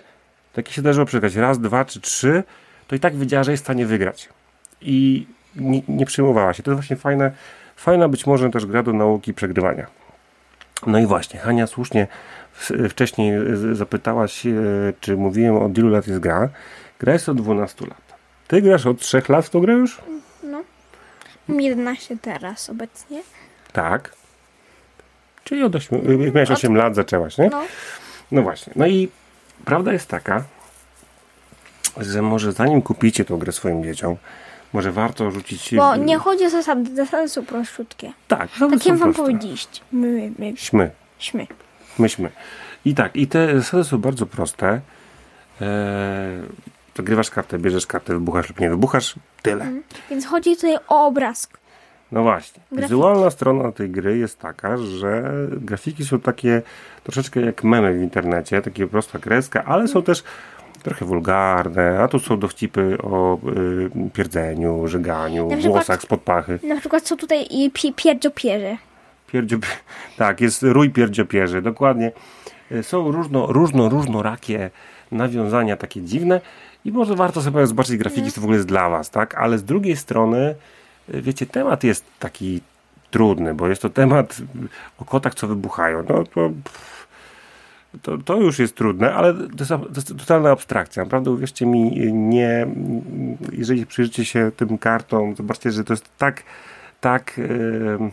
takie 0.53 0.73
się 0.73 0.81
zdarzyło 0.81 1.05
przegrać 1.05 1.35
raz, 1.35 1.59
dwa 1.59 1.85
czy 1.85 2.01
trzy, 2.01 2.43
to 2.87 2.95
i 2.95 2.99
tak 2.99 3.15
wiedziała, 3.15 3.43
że 3.43 3.51
jest 3.51 3.63
w 3.63 3.65
stanie 3.65 3.85
wygrać. 3.85 4.29
I 4.81 5.27
nie, 5.55 5.81
nie 5.87 6.05
przejmowała 6.05 6.53
się. 6.53 6.63
To 6.63 6.71
jest 6.71 6.81
właśnie 6.81 6.95
fajne, 6.95 7.31
fajna 7.75 8.09
być 8.09 8.27
może 8.27 8.49
też 8.49 8.65
gra 8.65 8.83
do 8.83 8.93
nauki 8.93 9.33
przegrywania. 9.33 9.87
No 10.87 10.99
i 10.99 11.05
właśnie, 11.05 11.39
Hania 11.39 11.67
słusznie 11.67 12.07
wcześniej 12.89 13.33
zapytałaś, 13.73 14.43
czy 14.99 15.17
mówiłem 15.17 15.55
od 15.55 15.77
ilu 15.77 15.89
lat 15.89 16.07
jest 16.07 16.19
gra. 16.19 16.49
Gra 16.99 17.13
jest 17.13 17.29
od 17.29 17.37
12 17.37 17.85
lat. 17.85 18.01
Ty 18.47 18.61
grasz 18.61 18.85
od 18.85 18.99
3 18.99 19.21
lat 19.29 19.45
w 19.45 19.49
tą 19.49 19.59
grę 19.59 19.73
już? 19.73 20.01
No. 20.43 20.63
Mam 21.47 21.61
11 21.61 22.17
teraz 22.21 22.69
obecnie. 22.69 23.21
Tak. 23.71 24.11
Czyli 25.43 25.63
od 25.63 25.75
8, 25.75 26.21
jak 26.23 26.33
miałeś 26.33 26.51
8 26.51 26.75
lat 26.75 26.95
zaczęłaś, 26.95 27.37
nie? 27.37 27.49
No. 27.49 27.61
No 28.31 28.41
właśnie. 28.41 28.73
No 28.75 28.87
i 28.87 29.09
prawda 29.65 29.93
jest 29.93 30.07
taka, 30.07 30.43
że 31.97 32.21
może 32.21 32.51
zanim 32.51 32.81
kupicie 32.81 33.25
tą 33.25 33.37
grę 33.37 33.51
swoim 33.51 33.83
dzieciom, 33.83 34.15
może 34.73 34.91
warto 34.91 35.31
rzucić... 35.31 35.75
Bo 35.75 35.95
nie 35.95 36.17
chodzi 36.17 36.45
o 36.45 36.49
zasady, 36.49 36.95
zasady 36.95 37.29
są 37.29 37.45
prościutkie. 37.45 38.13
Tak, 38.27 38.49
zasady 38.49 38.77
Tak 38.77 38.85
jak 38.85 38.97
wam 38.97 39.13
powiedzieliście. 39.13 39.81
My, 39.91 40.31
my, 40.39 40.53
Śmy, 40.57 40.91
śmy. 41.19 41.47
myśmy. 41.99 42.29
I 42.85 42.95
tak, 42.95 43.15
i 43.15 43.27
te 43.27 43.55
zasady 43.61 43.83
są 43.83 43.97
bardzo 43.97 44.25
proste. 44.25 44.81
Eee, 45.61 45.67
zagrywasz 46.97 47.29
kartę, 47.29 47.59
bierzesz 47.59 47.87
kartę, 47.87 48.13
wybuchasz 48.13 48.49
lub 48.49 48.59
nie 48.59 48.69
wybuchasz, 48.69 49.15
tyle. 49.41 49.71
Więc 50.09 50.25
chodzi 50.25 50.55
tutaj 50.55 50.77
o 50.87 51.07
obraz. 51.07 51.47
No 52.11 52.23
właśnie. 52.23 52.61
Grafiki. 52.71 52.81
Wizualna 52.93 53.29
strona 53.29 53.71
tej 53.71 53.89
gry 53.89 54.17
jest 54.17 54.39
taka, 54.39 54.77
że 54.77 55.33
grafiki 55.51 56.05
są 56.05 56.19
takie 56.19 56.61
troszeczkę 57.03 57.41
jak 57.41 57.63
memy 57.63 57.93
w 57.99 58.01
internecie, 58.01 58.61
takie 58.61 58.87
prosta 58.87 59.19
kreska, 59.19 59.63
ale 59.65 59.87
są 59.87 60.03
też 60.03 60.23
trochę 60.83 61.05
wulgarne, 61.05 61.99
a 62.03 62.07
tu 62.07 62.19
są 62.19 62.39
dowcipy 62.39 62.97
o 63.03 63.37
y, 64.07 64.09
pierdzeniu, 64.13 64.87
żyganiu, 64.87 65.49
Na 65.49 65.57
przykład- 65.57 65.73
włosach 65.73 66.01
spod 66.01 66.21
pachy. 66.21 66.59
Na 66.63 66.79
przykład 66.79 67.07
są 67.07 67.17
tutaj 67.17 67.47
i 67.49 67.71
pi, 67.71 67.93
pierdziopierze. 67.93 68.77
Pierdzio, 69.27 69.57
tak, 70.17 70.41
jest 70.41 70.63
rój 70.63 70.89
pierdziopierzy, 70.89 71.61
dokładnie. 71.61 72.11
Są 72.81 73.11
różno, 73.11 73.47
różno, 73.47 73.89
różnorakie 73.89 74.69
nawiązania 75.11 75.77
takie 75.77 76.01
dziwne 76.01 76.41
i 76.85 76.91
może 76.91 77.15
warto 77.15 77.41
sobie 77.41 77.67
zobaczyć 77.67 77.97
grafiki, 77.97 78.29
co 78.29 78.35
to 78.35 78.41
w 78.41 78.43
ogóle 78.43 78.57
jest 78.57 78.67
dla 78.67 78.89
Was, 78.89 79.09
tak? 79.09 79.35
Ale 79.35 79.57
z 79.57 79.63
drugiej 79.63 79.95
strony, 79.97 80.55
wiecie, 81.13 81.45
temat 81.45 81.83
jest 81.83 82.05
taki 82.19 82.61
trudny, 83.11 83.55
bo 83.55 83.67
jest 83.67 83.81
to 83.81 83.89
temat 83.89 84.37
o 84.97 85.05
kotach, 85.05 85.35
co 85.35 85.47
wybuchają. 85.47 86.03
No 86.09 86.23
to, 86.23 86.51
to, 88.01 88.17
to 88.17 88.37
już 88.37 88.59
jest 88.59 88.75
trudne, 88.75 89.13
ale 89.13 89.33
to 89.33 89.41
jest, 89.59 89.69
to 89.69 89.95
jest 89.95 90.17
totalna 90.17 90.51
abstrakcja. 90.51 91.03
Naprawdę 91.03 91.31
uwierzcie 91.31 91.65
mi, 91.65 92.13
nie, 92.13 92.67
jeżeli 93.51 93.85
przyjrzycie 93.85 94.25
się 94.25 94.51
tym 94.57 94.77
kartom, 94.77 95.35
zobaczcie, 95.35 95.71
że 95.71 95.83
to 95.83 95.93
jest 95.93 96.09
tak, 96.17 96.43
tak 97.01 97.39
em, 97.39 98.11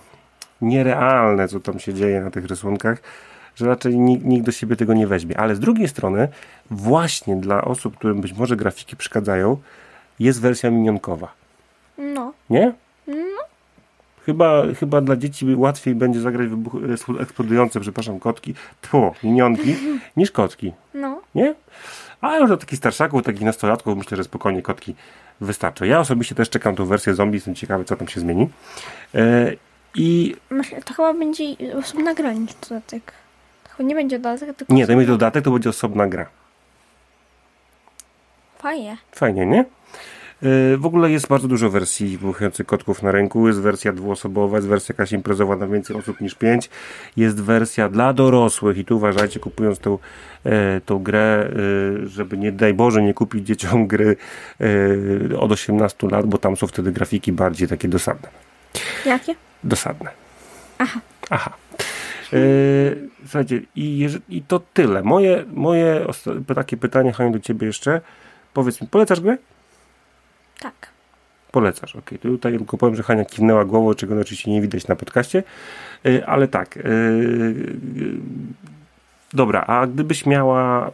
nierealne, 0.61 1.49
co 1.49 1.61
tam 1.61 1.79
się 1.79 1.95
dzieje 1.95 2.21
na 2.21 2.31
tych 2.31 2.47
rysunkach, 2.47 3.03
że 3.57 3.67
raczej 3.67 3.99
nikt, 3.99 4.25
nikt 4.25 4.47
do 4.47 4.53
siebie 4.53 4.77
tego 4.77 4.95
nie 4.95 5.07
weźmie. 5.07 5.41
Ale 5.41 5.57
z 5.57 5.61
drugiej 5.61 5.89
strony, 5.89 6.29
właśnie 6.71 7.37
dla 7.37 7.65
osób, 7.65 7.97
którym 7.97 8.21
być 8.21 8.33
może 8.33 8.57
grafiki 8.57 8.97
przeszkadzają, 8.97 9.57
jest 10.19 10.41
wersja 10.41 10.71
minionkowa. 10.71 11.33
No. 11.99 12.33
Nie? 12.51 12.73
Chyba, 14.27 14.63
chyba 14.81 15.01
dla 15.01 15.17
dzieci 15.17 15.55
łatwiej 15.57 15.95
będzie 15.95 16.21
zagrać 16.21 16.49
wybuch, 16.49 16.75
e, 17.19 17.23
eksplodujące, 17.23 17.81
przepraszam, 17.81 18.21
kotki, 18.21 18.55
tło, 18.81 19.15
minionki, 19.23 19.77
niż 20.17 20.31
kotki. 20.31 20.73
No. 20.95 21.21
Nie? 21.35 21.55
A 22.21 22.37
już 22.37 22.49
dla 22.49 22.57
takich 22.57 22.79
starszaków, 22.79 23.23
takich 23.23 23.43
nastolatków 23.43 23.97
myślę, 23.97 24.17
że 24.17 24.25
spokojnie 24.25 24.63
kotki 24.63 24.95
wystarczą. 25.41 25.85
Ja 25.85 26.01
osobiście 26.01 26.35
też 26.35 26.51
czekam 26.51 26.77
tą 26.77 26.85
wersję 26.85 27.15
zombie, 27.15 27.37
jestem 27.37 27.55
ciekawy, 27.55 27.85
co 27.85 27.97
tam 27.97 28.09
się 28.09 28.21
zmieni. 28.21 28.49
E, 29.15 29.53
I 29.95 30.37
Myślę, 30.51 30.83
to 30.83 30.95
chyba 30.95 31.15
będzie 31.15 31.45
osobna 31.79 32.15
gra 32.15 32.33
niż 32.33 32.55
dodatek. 32.55 33.13
To 33.65 33.71
chyba 33.71 33.89
nie 33.89 33.95
będzie 33.95 34.19
dodatek, 34.19 34.57
tylko 34.57 34.75
nie, 34.75 34.87
to 34.87 34.93
będzie 34.93 35.13
dodatek, 35.13 35.45
to 35.45 35.51
będzie 35.51 35.71
osobna 35.71 36.07
gra. 36.07 36.27
Fajnie. 38.59 38.97
Fajnie, 39.13 39.47
nie? 39.47 39.65
Yy, 40.43 40.77
W 40.79 40.87
ogóle 40.87 41.11
jest 41.11 41.29
bardzo 41.29 41.49
dużo 41.49 41.71
wersji 41.71 42.19
wybuchających 42.19 42.67
kotków 42.67 43.03
na 43.03 43.13
rynku. 43.13 43.49
Jest 43.49 43.61
wersja 43.61 43.93
dwuosobowa, 43.93 44.57
jest 44.57 44.69
wersja 44.69 44.93
jakaś 44.93 45.13
imprezowa 45.13 45.57
na 45.57 45.67
więcej 45.67 45.97
osób 45.97 46.21
niż 46.21 46.35
pięć. 46.35 46.71
Jest 47.17 47.41
wersja 47.43 47.89
dla 47.89 48.13
dorosłych 48.13 48.79
i 48.79 48.85
tu 48.85 48.97
uważajcie, 48.97 49.41
kupując 49.41 49.79
tą, 49.79 49.99
e, 50.45 50.81
tą 50.81 50.99
grę, 50.99 51.51
e, 52.05 52.07
żeby 52.09 52.39
nie 52.39 52.53
daj 52.53 52.75
Boże 52.75 53.03
nie 53.03 53.15
kupić 53.15 53.47
dzieciom 53.47 53.87
gry 53.87 54.17
e, 55.33 55.39
od 55.39 55.53
18 55.53 56.09
lat, 56.11 56.27
bo 56.27 56.39
tam 56.39 56.57
są 56.57 56.67
wtedy 56.67 56.93
grafiki 56.93 57.33
bardziej 57.33 57.69
takie 57.69 57.89
dosadne. 57.89 58.29
Jakie? 59.07 59.35
Dosadne. 59.65 60.11
Aha. 60.79 61.01
Aha. 61.31 61.53
E, 62.33 62.39
słuchajcie, 63.23 63.61
i, 63.77 64.09
i 64.29 64.43
to 64.43 64.61
tyle. 64.75 65.03
Moje, 65.03 65.45
moje 65.55 66.07
takie 66.55 66.77
pytanie, 66.77 67.13
Haniu, 67.13 67.33
do 67.33 67.41
ciebie 67.41 67.67
jeszcze. 67.67 68.01
Powiedz 68.55 68.81
mi, 68.81 68.89
polecasz 68.89 69.21
grę? 69.21 69.37
Tak. 70.61 70.75
Polecasz, 71.53 71.97
okej. 71.97 72.19
To 72.19 72.29
Tutaj 72.29 72.59
tylko 72.59 72.79
powiem, 72.79 72.97
że 72.97 73.03
Hania 73.03 73.25
kiwnęła 73.25 73.65
głową, 73.65 73.95
czego 73.95 74.21
oczywiście 74.21 74.51
nie 74.51 74.61
widać 74.63 74.89
na 74.89 74.97
podcaście, 74.97 75.43
Y, 76.07 76.27
ale 76.27 76.49
tak. 76.49 76.77
y, 76.77 76.81
y, 76.81 77.55
Dobra, 79.33 79.61
a 79.67 79.87
gdybyś 79.87 80.27
miała 80.27 80.91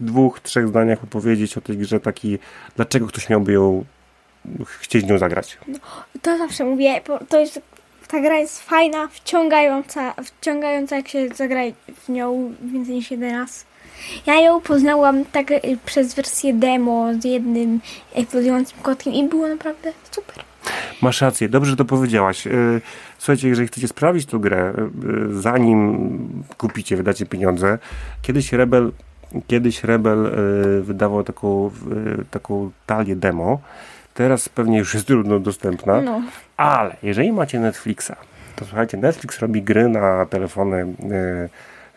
w 0.00 0.04
dwóch, 0.04 0.40
trzech 0.40 0.68
zdaniach 0.68 1.04
opowiedzieć 1.04 1.58
o 1.58 1.60
tej 1.60 1.76
grze 1.78 2.00
taki, 2.00 2.38
dlaczego 2.76 3.06
ktoś 3.06 3.28
miałby 3.28 3.52
ją 3.52 3.84
chcieć 4.66 5.06
nią 5.06 5.18
zagrać? 5.18 5.58
To 6.22 6.38
zawsze 6.38 6.64
mówię, 6.64 7.00
to 7.28 7.40
jest, 7.40 7.60
ta 8.10 8.20
gra 8.20 8.38
jest 8.38 8.62
fajna, 8.62 9.08
wciągająca, 9.08 10.14
wciągająca 10.24 10.96
jak 10.96 11.08
się 11.08 11.28
zagra 11.28 11.60
w 11.96 12.08
nią 12.08 12.54
więcej 12.62 12.94
niż 12.94 13.10
jeden 13.10 13.32
raz. 13.32 13.66
Ja 14.26 14.40
ją 14.40 14.60
poznałam 14.60 15.24
tak 15.24 15.50
y, 15.50 15.60
przez 15.86 16.14
wersję 16.14 16.54
demo 16.54 17.06
z 17.20 17.24
jednym 17.24 17.80
eksplodującym 18.14 18.78
kotkiem 18.82 19.12
i 19.12 19.28
było 19.28 19.48
naprawdę 19.48 19.92
super. 20.10 20.44
Masz 21.02 21.20
rację, 21.20 21.48
dobrze 21.48 21.76
to 21.76 21.84
powiedziałaś. 21.84 22.46
Y, 22.46 22.80
Słuchajcie, 23.18 23.48
jeżeli 23.48 23.68
chcecie 23.68 23.88
sprawić 23.88 24.26
tę 24.26 24.38
grę, 24.38 24.74
y, 25.30 25.40
zanim 25.40 26.44
kupicie, 26.58 26.96
wydacie 26.96 27.26
pieniądze, 27.26 27.78
kiedyś 28.22 28.52
Rebel, 28.52 28.92
kiedyś 29.46 29.84
Rebel 29.84 30.30
wydawał 30.82 31.24
taką, 31.24 31.70
taką 32.30 32.70
talię 32.86 33.16
demo, 33.16 33.60
teraz 34.14 34.48
pewnie 34.48 34.78
już 34.78 34.94
jest 34.94 35.06
trudno 35.06 35.38
dostępna, 35.38 36.00
No. 36.00 36.22
ale 36.56 36.96
jeżeli 37.02 37.32
macie 37.32 37.60
Netflixa, 37.60 38.12
to 38.56 38.64
słuchajcie, 38.64 38.96
Netflix 38.96 39.38
robi 39.38 39.62
gry 39.62 39.88
na 39.88 40.26
telefony, 40.26 40.76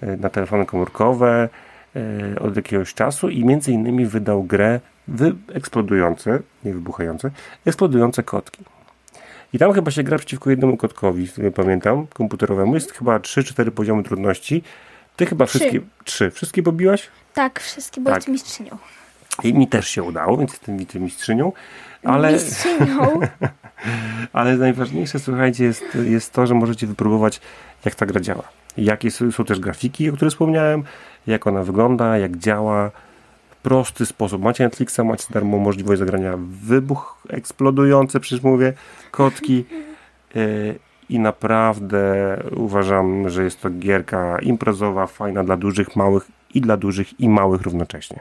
y, 0.04 0.08
y, 0.08 0.18
na 0.18 0.30
telefony 0.30 0.66
komórkowe 0.66 1.50
y, 1.96 2.40
od 2.40 2.56
jakiegoś 2.56 2.94
czasu 2.94 3.30
i 3.30 3.46
między 3.46 3.72
innymi 3.72 4.06
wydał 4.06 4.44
grę 4.44 4.80
wy, 5.08 5.34
eksplodujące, 5.54 6.40
nie 6.66 6.74
wybuchające, 6.74 7.32
eksplodujące 7.66 8.24
kotki. 8.24 8.64
I 9.54 9.60
tam 9.60 9.74
chyba 9.74 9.92
się 9.92 10.04
gra 10.04 10.18
przeciwko 10.18 10.50
jednemu 10.50 10.78
kotkowi, 10.78 11.28
z 11.28 11.56
pamiętam, 11.56 12.08
komputerowemu. 12.08 12.74
Jest 12.76 12.92
chyba 12.92 13.18
3-4 13.20 13.72
poziomy 13.72 14.04
trudności. 14.04 14.64
Ty 15.16 15.26
chyba 15.26 15.46
Trzy. 15.46 15.60
wszystkie, 15.60 15.80
trzy. 16.04 16.32
Wszystkie 16.32 16.64
pobiłaś? 16.64 17.08
Tak, 17.34 17.60
wszystkie, 17.60 18.02
bo 18.02 18.10
Tak. 18.12 18.28
mistrzynią. 18.28 18.78
I 19.44 19.54
mi 19.54 19.68
też 19.68 19.88
się 19.88 20.04
udało, 20.04 20.38
więc 20.38 20.52
jestem 20.52 20.78
wicemistrzynią. 20.78 21.52
Ale, 22.04 22.34
Mistrzynią. 22.34 23.20
ale 24.34 24.58
najważniejsze, 24.58 25.20
słuchajcie, 25.20 25.64
jest, 25.64 25.98
jest 26.06 26.34
to, 26.34 26.48
że 26.48 26.54
możecie 26.54 26.88
wypróbować, 26.88 27.42
jak 27.86 27.96
ta 27.96 28.06
gra 28.06 28.22
działa. 28.22 28.44
Jakie 28.78 29.12
są, 29.12 29.32
są 29.32 29.46
też 29.46 29.60
grafiki, 29.60 30.10
o 30.10 30.14
których 30.14 30.32
wspomniałem, 30.32 30.84
jak 31.28 31.48
ona 31.48 31.64
wygląda, 31.64 32.18
jak 32.18 32.38
działa. 32.38 32.92
W 33.50 33.56
prosty 33.64 34.06
sposób. 34.06 34.42
Macie 34.42 34.64
Netflixa, 34.64 35.00
macie 35.00 35.26
darmo 35.30 35.58
możliwość 35.58 36.00
zagrania 36.00 36.34
wybuch 36.64 37.18
eksplodujące, 37.30 38.20
przecież 38.20 38.44
mówię, 38.44 38.74
kotki. 39.12 39.66
Yy, 40.36 40.80
I 41.10 41.20
naprawdę 41.20 42.38
uważam, 42.56 43.30
że 43.30 43.44
jest 43.44 43.62
to 43.62 43.70
gierka 43.70 44.40
imprezowa, 44.40 45.08
fajna 45.08 45.44
dla 45.44 45.58
dużych, 45.58 45.96
małych 45.96 46.28
i 46.54 46.62
dla 46.62 46.78
dużych 46.78 47.20
i 47.20 47.30
małych 47.30 47.62
równocześnie. 47.62 48.20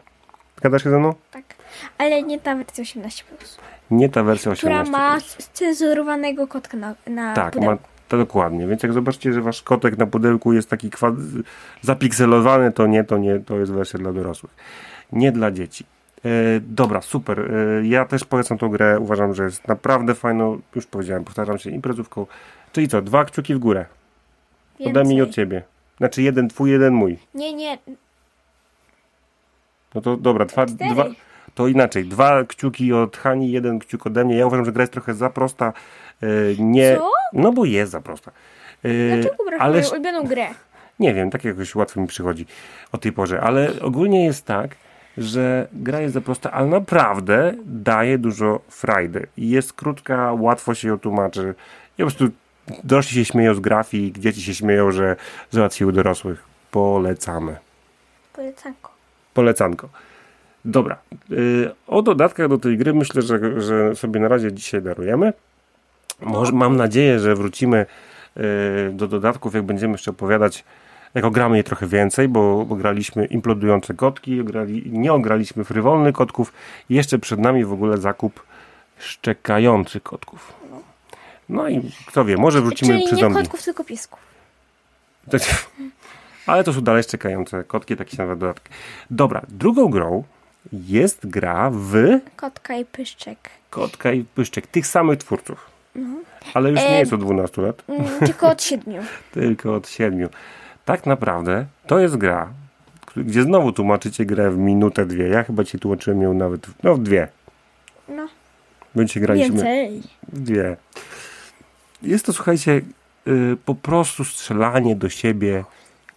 Zgadzasz 0.62 0.82
się 0.84 0.90
ze 0.90 0.98
mną? 0.98 1.14
Tak. 1.30 1.44
Ale 1.98 2.22
nie 2.22 2.40
ta 2.40 2.54
wersja 2.56 2.84
18+. 2.84 3.24
Plus, 3.38 3.58
Nie 3.90 4.08
ta 4.08 4.22
wersja 4.22 4.52
18. 4.52 4.84
która 4.84 4.98
ma 4.98 5.18
cenzurowanego 5.52 6.46
kotka 6.46 6.76
na, 6.76 6.94
na 7.06 7.34
Tak, 7.34 7.52
pudełku. 7.52 7.70
ma 7.74 7.78
to 8.08 8.16
dokładnie. 8.18 8.66
Więc 8.66 8.82
jak 8.82 8.92
zobaczycie, 8.92 9.32
że 9.32 9.40
wasz 9.40 9.62
kotek 9.62 9.98
na 9.98 10.06
pudełku 10.06 10.52
jest 10.52 10.70
taki 10.70 10.90
kwa... 10.90 11.12
zapikselowany, 11.82 12.72
to 12.72 12.86
nie, 12.86 13.04
to 13.04 13.18
nie, 13.18 13.38
to 13.40 13.58
jest 13.58 13.72
wersja 13.72 13.98
dla 13.98 14.12
dorosłych. 14.12 14.52
Nie 15.12 15.32
dla 15.32 15.50
dzieci. 15.50 15.84
E, 16.24 16.28
dobra, 16.60 17.00
super. 17.00 17.40
E, 17.40 17.86
ja 17.86 18.04
też 18.04 18.24
polecam 18.24 18.58
tą 18.58 18.68
grę. 18.68 19.00
Uważam, 19.00 19.34
że 19.34 19.44
jest 19.44 19.68
naprawdę 19.68 20.14
fajną, 20.14 20.60
już 20.74 20.86
powiedziałem, 20.86 21.24
powtarzam 21.24 21.58
się, 21.58 21.70
imprezówką. 21.70 22.26
Czyli 22.72 22.88
co, 22.88 23.02
dwa 23.02 23.24
kciuki 23.24 23.54
w 23.54 23.58
górę. 23.58 23.84
Ode 24.86 25.04
mnie 25.04 25.16
i 25.16 25.20
od 25.22 25.26
Więcej. 25.28 25.32
ciebie. 25.44 25.62
Znaczy 25.98 26.22
jeden 26.22 26.48
twój, 26.48 26.70
jeden 26.70 26.94
mój. 26.94 27.18
Nie, 27.34 27.52
nie. 27.52 27.78
No 29.94 30.00
to 30.00 30.16
dobra, 30.16 30.44
dwa, 30.44 30.66
dwa, 30.66 31.04
to 31.54 31.68
inaczej. 31.68 32.04
Dwa 32.04 32.44
kciuki 32.44 32.92
od 32.92 33.16
Hani, 33.16 33.50
jeden 33.50 33.78
kciuk 33.78 34.06
ode 34.06 34.24
mnie. 34.24 34.36
Ja 34.36 34.46
uważam, 34.46 34.64
że 34.64 34.72
gra 34.72 34.82
jest 34.82 34.92
trochę 34.92 35.14
za 35.14 35.30
prosta. 35.30 35.72
E, 36.22 36.26
nie, 36.58 36.96
Co? 36.96 37.10
No 37.32 37.52
bo 37.52 37.64
jest 37.64 37.92
za 37.92 38.00
prosta. 38.00 38.30
E, 38.82 39.16
Dlaczego 39.16 39.44
ale 39.58 39.80
moją 39.80 39.90
ulubioną 39.90 40.24
grę? 40.24 40.46
nie 41.00 41.14
wiem, 41.14 41.30
tak 41.30 41.44
jakoś 41.44 41.74
łatwo 41.74 42.00
mi 42.00 42.06
przychodzi 42.06 42.46
o 42.92 42.98
tej 42.98 43.12
porze, 43.12 43.40
ale 43.40 43.70
ogólnie 43.80 44.24
jest 44.24 44.46
tak, 44.46 44.76
że 45.18 45.68
gra 45.72 46.00
jest 46.00 46.14
za 46.14 46.20
prosta, 46.20 46.50
ale 46.52 46.66
naprawdę 46.66 47.54
daje 47.64 48.18
dużo 48.18 48.60
frajdy. 48.68 49.26
Jest 49.36 49.72
krótka, 49.72 50.32
łatwo 50.32 50.74
się 50.74 50.88
ją 50.88 50.98
tłumaczy. 50.98 51.54
I 51.98 52.02
po 52.02 52.10
prostu 52.10 52.28
dorośli 52.84 53.14
się 53.14 53.24
śmieją 53.24 53.54
z 53.54 53.60
grafik, 53.60 54.18
dzieci 54.18 54.42
się 54.42 54.54
śmieją, 54.54 54.90
że 54.90 55.16
załatwiły 55.50 55.92
dorosłych. 55.92 56.44
Polecamy. 56.70 57.56
Polecanko. 58.32 58.91
Polecanko. 59.34 59.88
Dobra. 60.64 60.98
y, 61.30 61.70
O 61.86 62.02
dodatkach 62.02 62.48
do 62.48 62.58
tej 62.58 62.76
gry 62.78 62.94
myślę, 62.94 63.22
że, 63.22 63.60
że 63.60 63.96
sobie 63.96 64.20
na 64.20 64.28
razie 64.28 64.52
dzisiaj 64.52 64.82
darujemy. 64.82 65.32
Może, 66.20 66.52
mam 66.52 66.76
nadzieję, 66.76 67.20
że 67.20 67.34
wrócimy 67.34 67.86
y, 68.36 68.40
do 68.92 69.08
dodatków, 69.08 69.54
jak 69.54 69.62
będziemy 69.62 69.92
jeszcze 69.92 70.10
opowiadać, 70.10 70.64
jak 71.14 71.24
ogramy 71.24 71.56
je 71.56 71.64
trochę 71.64 71.86
więcej, 71.86 72.28
bo, 72.28 72.64
bo 72.64 72.76
graliśmy 72.76 73.26
implodujące 73.26 73.94
kotki, 73.94 74.42
nie 74.86 75.12
ograliśmy 75.12 75.64
frywolnych 75.64 76.14
kotków 76.14 76.52
i 76.90 76.94
jeszcze 76.94 77.18
przed 77.18 77.40
nami 77.40 77.64
w 77.64 77.72
ogóle 77.72 77.98
zakup 77.98 78.42
szczekających 78.98 80.02
kotków. 80.02 80.52
No 81.48 81.68
i 81.68 81.90
kto 82.06 82.24
wie, 82.24 82.36
może 82.36 82.60
wrócimy 82.60 82.92
Czyli 82.94 83.06
przy 83.06 83.14
nie 83.14 83.20
zombie. 83.20 83.38
kotków, 83.38 83.62
tylko 83.62 83.84
piesków. 83.84 84.20
Ale 86.46 86.64
to 86.64 86.72
są 86.72 86.80
dalej 86.80 87.04
czekające 87.04 87.64
kotki, 87.64 87.96
takie 87.96 88.10
się 88.16 88.22
nazywa 88.22 88.36
dodatki. 88.36 88.70
Dobra, 89.10 89.42
drugą 89.48 89.88
grą 89.88 90.24
jest 90.72 91.26
gra 91.26 91.70
w 91.72 91.94
Kotka 92.36 92.76
i 92.76 92.84
pyszczek. 92.84 93.38
Kotka 93.70 94.12
i 94.12 94.24
Pyszczek, 94.24 94.66
tych 94.66 94.86
samych 94.86 95.18
twórców. 95.18 95.70
Ale 96.54 96.70
już 96.70 96.80
nie 96.80 96.88
E, 96.88 96.98
jest 96.98 97.12
od 97.12 97.20
12 97.20 97.62
lat, 97.62 97.82
Mm, 97.88 98.04
tylko 98.26 98.48
od 98.48 98.62
siedmiu. 98.62 99.02
tylko 99.34 99.74
od 99.74 99.88
7. 99.88 100.28
Tak 100.84 101.06
naprawdę 101.06 101.66
to 101.86 101.98
jest 101.98 102.16
gra, 102.16 102.48
gdzie 103.16 103.42
znowu 103.42 103.72
tłumaczycie 103.72 104.24
grę 104.26 104.50
w 104.50 104.58
minutę, 104.58 105.06
dwie. 105.06 105.28
Ja 105.28 105.42
chyba 105.44 105.64
ci 105.64 105.78
tłumaczyłem 105.78 106.22
ją 106.22 106.34
nawet, 106.34 106.66
w- 106.66 106.82
no 106.82 106.94
w 106.94 106.98
dwie. 107.02 107.28
No, 108.08 109.04
dzisiaj 109.04 109.22
graliśmy 109.22 109.54
więcej. 109.56 110.02
w 110.28 110.40
dwie. 110.40 110.76
Jest 112.02 112.26
to, 112.26 112.32
słuchajcie, 112.32 112.80
y, 113.28 113.56
po 113.64 113.74
prostu 113.74 114.24
strzelanie 114.24 114.96
do 114.96 115.08
siebie 115.08 115.64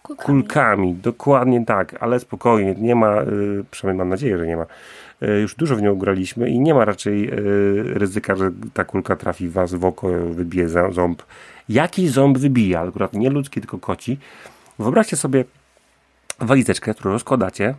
Kulkami. 0.06 0.26
kulkami, 0.42 0.94
dokładnie 0.94 1.64
tak, 1.64 1.96
ale 2.00 2.20
spokojnie, 2.20 2.74
nie 2.78 2.94
ma, 2.94 3.22
y, 3.22 3.64
przynajmniej 3.70 3.98
mam 3.98 4.08
nadzieję, 4.08 4.38
że 4.38 4.46
nie 4.46 4.56
ma. 4.56 4.66
Y, 5.22 5.40
już 5.40 5.54
dużo 5.54 5.76
w 5.76 5.82
nią 5.82 5.96
graliśmy 5.96 6.50
i 6.50 6.60
nie 6.60 6.74
ma 6.74 6.84
raczej 6.84 7.30
y, 7.30 7.94
ryzyka, 7.94 8.36
że 8.36 8.50
ta 8.74 8.84
kulka 8.84 9.16
trafi 9.16 9.48
was 9.48 9.74
w 9.74 9.84
oko, 9.84 10.08
wybije 10.30 10.68
ząb. 10.68 11.22
Jaki 11.68 12.08
ząb 12.08 12.38
wybija? 12.38 12.80
Akurat 12.80 13.12
nie 13.12 13.30
ludzki, 13.30 13.60
tylko 13.60 13.78
koci. 13.78 14.18
Wyobraźcie 14.78 15.16
sobie 15.16 15.44
walizeczkę, 16.38 16.94
którą 16.94 17.12
rozkładacie. 17.12 17.74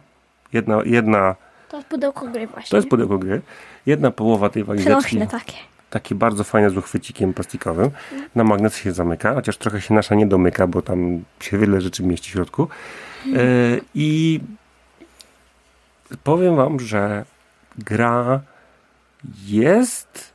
Jedna, 0.54 0.82
jedna 0.86 1.36
To 1.70 1.78
jest 1.78 1.90
pudełko 1.90 2.28
gry 2.28 2.48
właśnie. 2.48 2.70
to 2.70 2.78
jest 2.78 2.90
pudełko 2.90 3.18
gry. 3.18 3.42
Jedna 3.86 4.12
połowa 4.12 4.50
tej 4.50 4.64
walizeczki 4.64 5.06
Przenośne 5.06 5.28
takie. 5.28 5.54
Takie 5.90 6.16
bardzo 6.16 6.44
fajne 6.44 6.70
z 6.70 6.78
uchwycikiem 6.78 7.34
plastikowym. 7.34 7.92
Na 8.36 8.44
magnes 8.44 8.78
się 8.78 8.92
zamyka, 8.92 9.34
chociaż 9.34 9.58
trochę 9.58 9.82
się 9.82 9.94
nasza 9.94 10.16
nie 10.16 10.28
domyka, 10.28 10.68
bo 10.68 10.82
tam 10.82 11.24
się 11.40 11.58
wiele 11.58 11.82
rzeczy 11.82 12.04
mieści 12.04 12.30
w 12.30 12.34
środku. 12.34 12.68
E, 13.26 13.40
I 13.96 14.40
powiem 16.24 16.56
wam, 16.56 16.80
że 16.80 17.26
gra 17.78 18.42
jest 19.46 20.34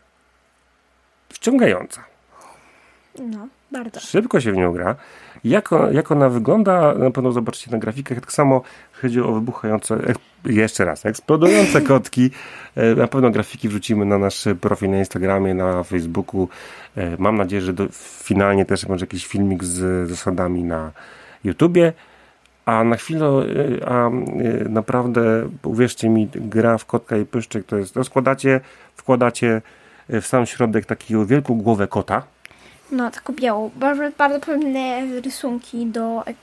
wciągająca. 1.29 2.05
No, 3.19 3.49
bardzo. 3.73 4.01
Szybko 4.01 4.41
się 4.41 4.53
w 4.53 4.57
nią 4.57 4.73
gra. 4.73 4.95
Jak, 5.45 5.71
jak 5.93 6.11
ona 6.11 6.29
wygląda, 6.29 6.95
na 6.95 7.11
pewno 7.11 7.33
zobaczycie 7.33 7.71
na 7.71 7.79
grafikach. 7.79 8.21
Tak 8.21 8.33
samo 8.33 8.63
chodzi 9.03 9.21
o 9.21 9.33
wybuchające, 9.33 9.95
ek- 9.95 10.19
jeszcze 10.45 10.85
raz, 10.85 11.07
eksplodujące 11.07 11.81
kotki. 11.93 12.31
E, 12.77 12.95
Na 12.95 13.07
pewno 13.07 13.31
grafiki 13.31 13.69
wrzucimy 13.69 14.05
na 14.05 14.19
nasz 14.19 14.45
profil 14.61 14.91
na 14.91 14.99
Instagramie, 14.99 15.55
na 15.55 15.83
Facebooku. 15.83 16.49
E, 16.97 17.17
Mam 17.19 17.37
nadzieję, 17.37 17.63
że 17.63 17.73
do, 17.73 17.87
finalnie 18.23 18.65
też 18.65 18.87
będzie 18.87 19.03
jakiś 19.03 19.27
filmik 19.27 19.65
z 19.65 20.09
zasadami 20.09 20.65
na 20.65 20.91
YouTubie. 21.45 21.93
A 22.67 22.85
na 22.85 22.97
chwilę, 22.97 23.27
e, 23.27 23.89
a 23.89 24.09
e, 24.09 24.11
naprawdę, 24.69 25.49
uwierzcie 25.63 26.09
mi, 26.09 26.29
gra 26.35 26.79
w 26.79 26.87
kotka 26.87 27.17
i 27.17 27.25
pyszczek 27.25 27.67
to 27.67 27.77
jest, 27.77 27.97
rozkładacie, 27.97 28.61
wkładacie 28.97 29.63
e, 30.11 30.21
w 30.21 30.27
sam 30.27 30.47
środek 30.47 30.87
taką 30.87 31.27
wielką 31.27 31.55
głowę 31.55 31.87
kota. 31.89 32.23
No, 32.93 33.11
taką 33.11 33.33
białą. 33.33 33.71
Bardzo, 33.77 34.03
bardzo 34.19 34.41
pewne 34.41 35.01
rysunki 35.25 35.87
do 35.87 36.27
ek- 36.27 36.37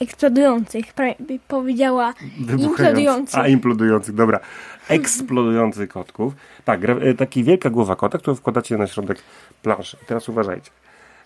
eksplodujących. 0.00 0.94
Pra- 0.94 1.14
by 1.20 1.38
powiedziała 1.48 2.14
implodujących. 2.58 3.38
A, 3.40 3.48
implodujących, 3.48 4.14
dobra. 4.14 4.40
Eksplodujących 4.88 5.88
kotków. 5.88 6.32
Tak, 6.64 6.80
e, 6.84 7.14
taka 7.14 7.32
wielka 7.42 7.70
głowa 7.70 7.96
kota, 7.96 8.18
którą 8.18 8.34
wkładacie 8.34 8.76
na 8.78 8.86
środek 8.86 9.18
planszy. 9.62 9.96
Teraz 10.06 10.28
uważajcie. 10.28 10.70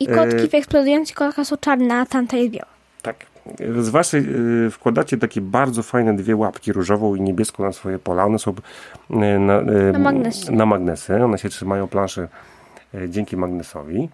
I 0.00 0.07
kotki 0.07 0.44
E, 0.44 0.48
w 0.48 0.54
eksplodujących 0.54 1.16
kotkach 1.16 1.46
są 1.46 1.57
czarne, 1.57 1.94
a 2.00 2.07
tamta 2.07 2.37
jest 2.37 2.50
biała. 2.52 2.66
Tak. 3.02 3.16
Z 3.78 3.88
waszej 3.88 4.26
wkładacie 4.70 5.16
takie 5.18 5.40
bardzo 5.40 5.83
fajne 5.83 6.16
dwie 6.16 6.37
łapki, 6.37 6.72
różową 6.72 7.14
i 7.14 7.20
niebieską 7.20 7.64
na 7.64 7.72
swoje 7.72 7.98
pola. 7.98 8.24
One 8.24 8.38
są 8.38 8.54
na, 9.11 9.61
y, 9.61 9.92
Na 9.92 9.98
magnesy. 9.98 10.52
na 10.52 10.66
magnesy. 10.66 11.24
One 11.24 11.38
się 11.38 11.48
trzymają 11.48 11.88
planszy 11.88 12.28
dzięki 13.09 13.37
magnesowi. 13.37 14.09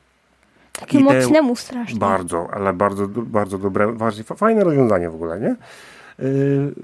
Takie 0.73 0.99
I 0.99 1.03
mocnemu 1.03 1.57
strasznie. 1.57 1.99
Bardzo, 1.99 2.49
ale 2.53 2.73
bardzo, 2.73 3.09
bardzo 3.09 3.59
dobre, 3.59 3.93
właśnie 3.93 4.25
fa- 4.25 4.35
fajne 4.35 4.65
rozwiązanie 4.65 5.11
w 5.11 5.15
ogóle, 5.15 5.41
nie? 5.41 5.57
Yy, 6.19 6.75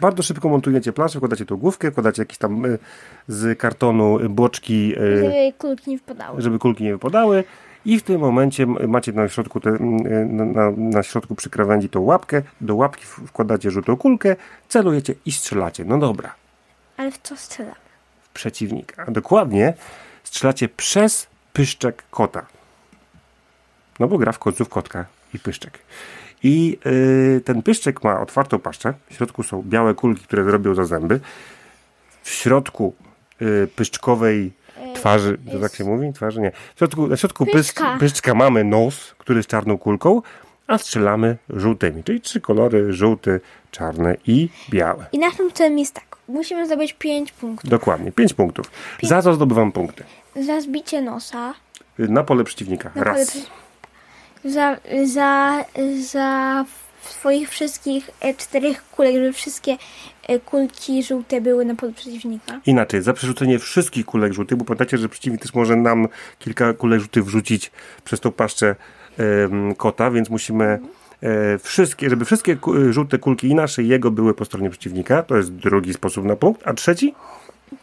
bardzo 0.00 0.22
szybko 0.22 0.48
montujecie 0.48 0.92
planszę, 0.92 1.18
wkładacie 1.18 1.46
tą 1.46 1.56
główkę, 1.56 1.90
wkładacie 1.90 2.22
jakieś 2.22 2.38
tam 2.38 2.64
y, 2.64 2.78
z 3.28 3.58
kartonu 3.58 4.18
y, 4.20 4.28
boczki, 4.28 4.94
y, 4.98 5.16
Żeby 5.24 5.52
kulki 5.58 5.90
nie 5.90 5.98
wpadały. 5.98 6.42
żeby 6.42 6.58
kulki 6.58 6.84
nie 6.84 6.92
wypadały 6.92 7.44
i 7.84 7.98
w 7.98 8.02
tym 8.02 8.20
momencie 8.20 8.66
macie 8.66 9.12
na 9.12 9.28
środku, 9.28 9.60
te, 9.60 9.70
y, 9.70 9.78
na, 10.26 10.70
na, 10.76 11.02
środku 11.02 11.34
przy 11.34 11.50
krawędzi 11.50 11.88
tą 11.88 12.00
łapkę, 12.00 12.42
do 12.60 12.74
łapki 12.74 13.04
wkładacie 13.06 13.70
żółtą 13.70 13.96
kulkę, 13.96 14.36
celujecie 14.68 15.14
i 15.26 15.32
strzelacie. 15.32 15.84
No 15.84 15.98
dobra, 15.98 16.34
Ale 16.96 17.10
w 17.10 17.18
co 17.22 17.36
strzelamy? 17.36 17.74
w 18.22 18.28
przeciwnika. 18.28 19.04
A 19.06 19.10
dokładnie 19.10 19.74
strzelacie 20.24 20.68
przez 20.68 21.26
pyszczek 21.52 22.02
kota. 22.10 22.46
No 24.02 24.08
bo 24.08 24.18
gra 24.18 24.32
w 24.32 24.38
końcu 24.38 24.64
w 24.64 24.68
kotka 24.68 25.04
i 25.34 25.38
pyszczek. 25.38 25.78
I 26.42 26.78
y, 26.86 27.40
ten 27.44 27.62
pyszczek 27.62 28.04
ma 28.04 28.20
otwartą 28.20 28.58
paszczę. 28.58 28.94
W 29.10 29.14
środku 29.14 29.42
są 29.42 29.62
białe 29.62 29.94
kulki, 29.94 30.24
które 30.24 30.42
robią 30.42 30.74
za 30.74 30.84
zęby. 30.84 31.20
W 32.22 32.30
środku 32.30 32.94
y, 33.42 33.68
pyszczkowej 33.76 34.52
twarzy, 34.94 35.38
to 35.52 35.58
tak 35.58 35.74
się 35.74 35.84
mówi? 35.84 36.12
Twarzy 36.12 36.40
nie. 36.40 36.52
W 36.74 36.78
środku, 36.78 37.06
na 37.06 37.16
środku 37.16 37.46
pyszczka. 37.46 37.84
Pyszczka. 37.84 37.98
pyszczka 37.98 38.34
mamy 38.34 38.64
nos, 38.64 39.14
który 39.18 39.38
jest 39.38 39.48
czarną 39.48 39.78
kulką, 39.78 40.22
a 40.66 40.78
strzelamy 40.78 41.36
żółtymi. 41.50 42.04
Czyli 42.04 42.20
trzy 42.20 42.40
kolory, 42.40 42.92
żółty, 42.92 43.40
czarny 43.70 44.16
i 44.26 44.48
biały. 44.70 45.04
I 45.12 45.18
naszym 45.18 45.52
celem 45.52 45.78
jest 45.78 45.94
tak. 45.94 46.16
Musimy 46.28 46.66
zdobyć 46.66 46.92
5 46.92 47.32
punktów. 47.32 47.70
Dokładnie, 47.70 48.12
pięć 48.12 48.34
punktów. 48.34 48.70
Za 49.02 49.22
co 49.22 49.34
zdobywam 49.34 49.72
punkty? 49.72 50.04
Za 50.36 50.60
zbicie 50.60 51.02
nosa. 51.02 51.54
Na 51.98 52.24
pole 52.24 52.44
przeciwnika. 52.44 52.88
Na 52.94 53.04
pole 53.04 53.16
Raz. 53.16 53.30
przy- 53.30 53.61
Za, 54.44 54.76
za, 55.04 55.64
za 56.10 56.64
swoich 57.02 57.50
wszystkich 57.50 58.10
e, 58.20 58.34
czterech 58.34 58.90
kulek, 58.90 59.14
żeby 59.14 59.32
wszystkie 59.32 59.76
e, 60.28 60.38
kulki 60.38 61.02
żółte 61.02 61.40
były 61.40 61.64
na 61.64 61.74
polu 61.74 61.92
przeciwnika. 61.92 62.60
Inaczej, 62.66 63.02
za 63.02 63.12
przerzucenie 63.12 63.58
wszystkich 63.58 64.06
kulek 64.06 64.32
żółtych, 64.32 64.58
bo 64.58 64.64
pamiętacie, 64.64 64.98
że 64.98 65.08
przeciwnik 65.08 65.42
też 65.42 65.54
może 65.54 65.76
nam 65.76 66.08
kilka 66.38 66.72
kulek 66.72 67.00
żółtych 67.00 67.24
wrzucić 67.24 67.70
przez 68.04 68.20
tą 68.20 68.32
paszczę 68.32 68.76
kota, 69.76 70.10
więc 70.10 70.30
musimy 70.30 70.78
e, 71.22 71.58
wszystkie, 71.58 72.10
żeby 72.10 72.24
wszystkie 72.24 72.56
żółte 72.90 73.18
kulki 73.18 73.48
i 73.48 73.54
nasze 73.54 73.82
i 73.82 73.88
jego 73.88 74.10
były 74.10 74.34
po 74.34 74.44
stronie 74.44 74.70
przeciwnika. 74.70 75.22
To 75.22 75.36
jest 75.36 75.52
drugi 75.52 75.94
sposób 75.94 76.24
na 76.24 76.36
punkt. 76.36 76.62
A 76.64 76.74
trzeci? 76.74 77.14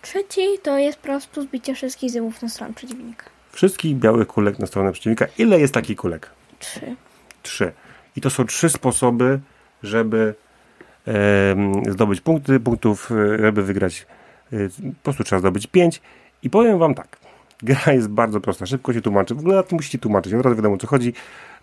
Trzeci 0.02 0.42
to 0.64 0.78
jest 0.78 0.98
po 0.98 1.04
prostu 1.04 1.42
zbicie 1.42 1.76
wszystkich 1.76 2.12
zymów 2.12 2.42
na 2.42 2.50
stronę 2.50 2.74
przeciwnika. 2.74 3.26
Wszystkich 3.52 3.96
białych 3.96 4.28
kulek 4.28 4.60
na 4.60 4.68
stronę 4.68 4.92
przeciwnika. 4.92 5.26
Ile 5.38 5.60
jest 5.60 5.74
takich 5.74 5.98
kulek? 5.98 6.39
Trzy. 6.60 6.96
Trzy. 7.44 7.72
I 8.16 8.22
to 8.22 8.30
są 8.30 8.46
trzy 8.46 8.70
sposoby, 8.70 9.40
żeby 9.84 10.36
em, 11.06 11.74
zdobyć 11.92 12.22
punkty. 12.22 12.60
Punktów, 12.60 13.12
e, 13.12 13.38
żeby 13.38 13.64
wygrać, 13.64 14.08
e, 14.54 14.58
po 14.70 15.04
prostu 15.04 15.24
trzeba 15.24 15.40
zdobyć 15.40 15.68
pięć. 15.68 16.02
I 16.44 16.50
powiem 16.50 16.80
wam 16.80 16.96
tak. 16.96 17.18
Gra 17.64 17.94
jest 17.94 18.08
bardzo 18.08 18.42
prosta, 18.42 18.66
szybko 18.66 18.94
się 18.94 19.02
tłumaczy. 19.02 19.36
W 19.36 19.40
ogóle 19.40 19.56
na 19.56 19.64
tym 19.64 19.76
musicie 19.76 19.98
tłumaczyć. 19.98 20.34
Od 20.34 20.42
razu 20.42 20.56
wiadomo 20.56 20.76
o 20.76 20.78
co 20.78 20.88
chodzi. 20.88 21.14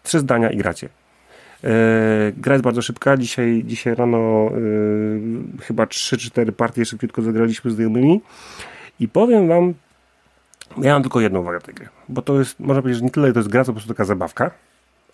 Trzy 0.03 0.19
zdania 0.19 0.51
i 0.51 0.57
gracie. 0.57 0.89
E, 1.65 1.69
gra 2.37 2.55
jest 2.55 2.65
bardzo 2.65 2.83
szybka. 2.83 3.17
Dzisiaj, 3.17 3.63
dzisiaj 3.67 3.95
rano 3.95 4.51
e, 5.59 5.63
chyba 5.63 5.85
3-4 5.85 6.53
partie 6.53 6.85
szybciutko 6.85 7.23
zagraliśmy 7.23 7.71
z 7.71 7.75
znajomymi. 7.75 8.21
I 9.01 9.09
powiem 9.09 9.49
wam, 9.49 9.75
ja 10.83 10.93
mam 10.93 11.03
tylko 11.03 11.21
jedną 11.21 11.41
uwagę 11.41 11.61
tej 11.61 11.75
gry. 11.75 11.89
Bo 12.09 12.23
to 12.23 12.39
jest, 12.39 12.61
można 12.61 12.83
powiedzieć, 12.83 12.99
że 12.99 13.05
nie 13.05 13.11
tyle 13.11 13.33
to 13.33 13.39
jest 13.39 13.49
gra, 13.49 13.65
to 13.65 13.67
po 13.67 13.73
prostu 13.73 13.89
taka 13.89 14.05
zabawka. 14.05 14.51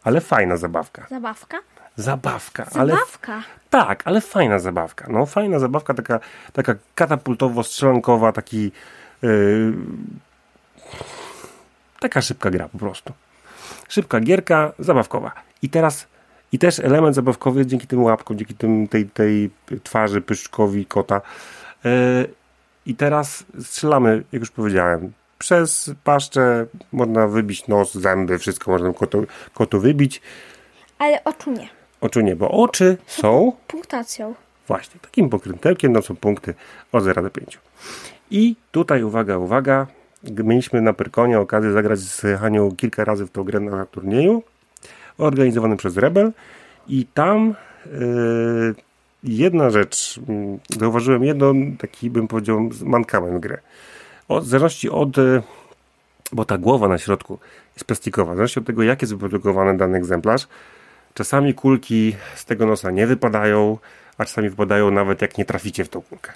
Ale 0.05 0.21
fajna 0.21 0.57
zabawka. 0.57 1.07
Zabawka? 1.11 1.59
Zabawka, 1.97 2.67
ale 2.75 2.93
Zabawka. 2.93 3.43
tak, 3.71 4.03
ale 4.05 4.21
fajna 4.21 4.59
zabawka. 4.59 5.07
No, 5.11 5.27
fajna 5.27 5.59
zabawka, 5.59 5.95
taka, 5.95 6.21
taka 6.53 6.75
katapultowo-strzelankowa, 6.97 8.33
taki. 8.33 8.73
Yy, 9.23 9.73
taka 12.01 12.23
szybka 12.23 12.51
gra 12.51 12.69
po 12.69 12.79
prostu. 12.79 13.13
Szybka 13.89 14.21
gierka, 14.21 14.73
zabawkowa. 14.79 15.33
I 15.63 15.69
teraz. 15.69 16.07
I 16.53 16.59
też 16.59 16.79
element 16.81 17.15
zabawkowy 17.15 17.67
dzięki 17.67 17.87
tym 17.87 18.03
łapkom, 18.03 18.39
dzięki 18.39 18.55
tym, 18.55 18.89
tej, 18.89 19.07
tej 19.07 19.51
twarzy, 19.83 20.21
pyszczkowi 20.21 20.87
kota. 20.87 21.21
Yy, 21.85 21.91
I 22.87 22.95
teraz 22.95 23.45
strzelamy, 23.61 24.23
jak 24.33 24.43
już 24.43 24.51
powiedziałem, 24.51 25.13
przez 25.43 25.91
paszczę 26.05 26.67
można 26.93 27.29
wybić 27.29 27.69
nos, 27.69 27.95
zęby, 27.95 28.39
wszystko 28.39 28.71
można 28.71 28.93
kotu, 28.93 29.27
kotu 29.55 29.81
wybić. 29.81 30.21
Ale 30.99 31.25
oczu 31.25 31.51
nie. 31.51 31.69
Oczu 32.01 32.21
nie, 32.21 32.37
bo 32.37 32.51
oczy 32.51 32.97
są 33.07 33.53
Punktacją. 33.67 34.35
Właśnie, 34.69 35.01
takim 35.01 35.31
pokrętełkiem 35.31 35.93
no 35.93 36.03
są 36.03 36.17
punkty 36.17 36.55
od 36.93 37.05
0 37.05 37.23
do 37.23 37.31
5. 37.31 37.59
I 38.31 38.57
tutaj 38.73 39.03
uwaga, 39.03 39.39
uwaga, 39.39 39.87
mieliśmy 40.45 40.81
na 40.81 40.93
Pyrkonie 40.93 41.41
okazję 41.41 41.73
zagrać 41.73 41.99
z 41.99 42.41
Hanią 42.41 42.71
kilka 42.77 43.05
razy 43.05 43.27
w 43.27 43.31
tą 43.31 43.45
grę 43.45 43.61
na 43.61 43.87
turnieju 43.87 44.43
organizowanym 45.19 45.77
przez 45.77 45.97
Rebel 45.97 46.33
i 46.89 47.07
tam 47.15 47.55
yy, 47.87 48.75
jedna 49.25 49.71
rzecz, 49.71 50.17
yy, 50.29 50.79
zauważyłem 50.79 51.25
jedną 51.25 51.77
taki 51.79 52.11
bym 52.11 52.29
powiedział 52.29 52.71
mankament 52.85 53.41
grę. 53.41 53.59
W 54.41 54.47
zależności 54.47 54.91
od, 54.91 55.17
yy, 55.17 55.43
bo 56.33 56.45
ta 56.45 56.59
głowa 56.59 56.89
na 56.89 56.99
środku 56.99 57.39
jest 57.75 57.85
plastikowa, 57.85 58.35
zależności 58.35 58.61
od 58.61 58.67
tego 58.67 58.83
jak 58.83 59.03
jest 59.03 59.15
wyprodukowany 59.15 59.77
dany 59.77 59.99
egzemplarz, 59.99 60.49
czasami 61.15 61.55
kulki 61.55 62.17
z 62.35 62.45
tego 62.45 62.67
nosa 62.67 62.91
nie 62.91 63.07
wypadają, 63.07 63.79
a 64.19 64.25
czasami 64.25 64.51
wypadają 64.51 64.91
nawet 64.91 65.23
jak 65.23 65.39
nie 65.39 65.45
traficie 65.45 65.85
w 65.85 65.89
tą 65.89 66.03
kulkę. 66.03 66.33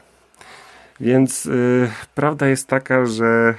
Więc 1.00 1.44
yy, 1.44 1.90
prawda 2.14 2.48
jest 2.48 2.68
taka, 2.68 3.06
że 3.06 3.54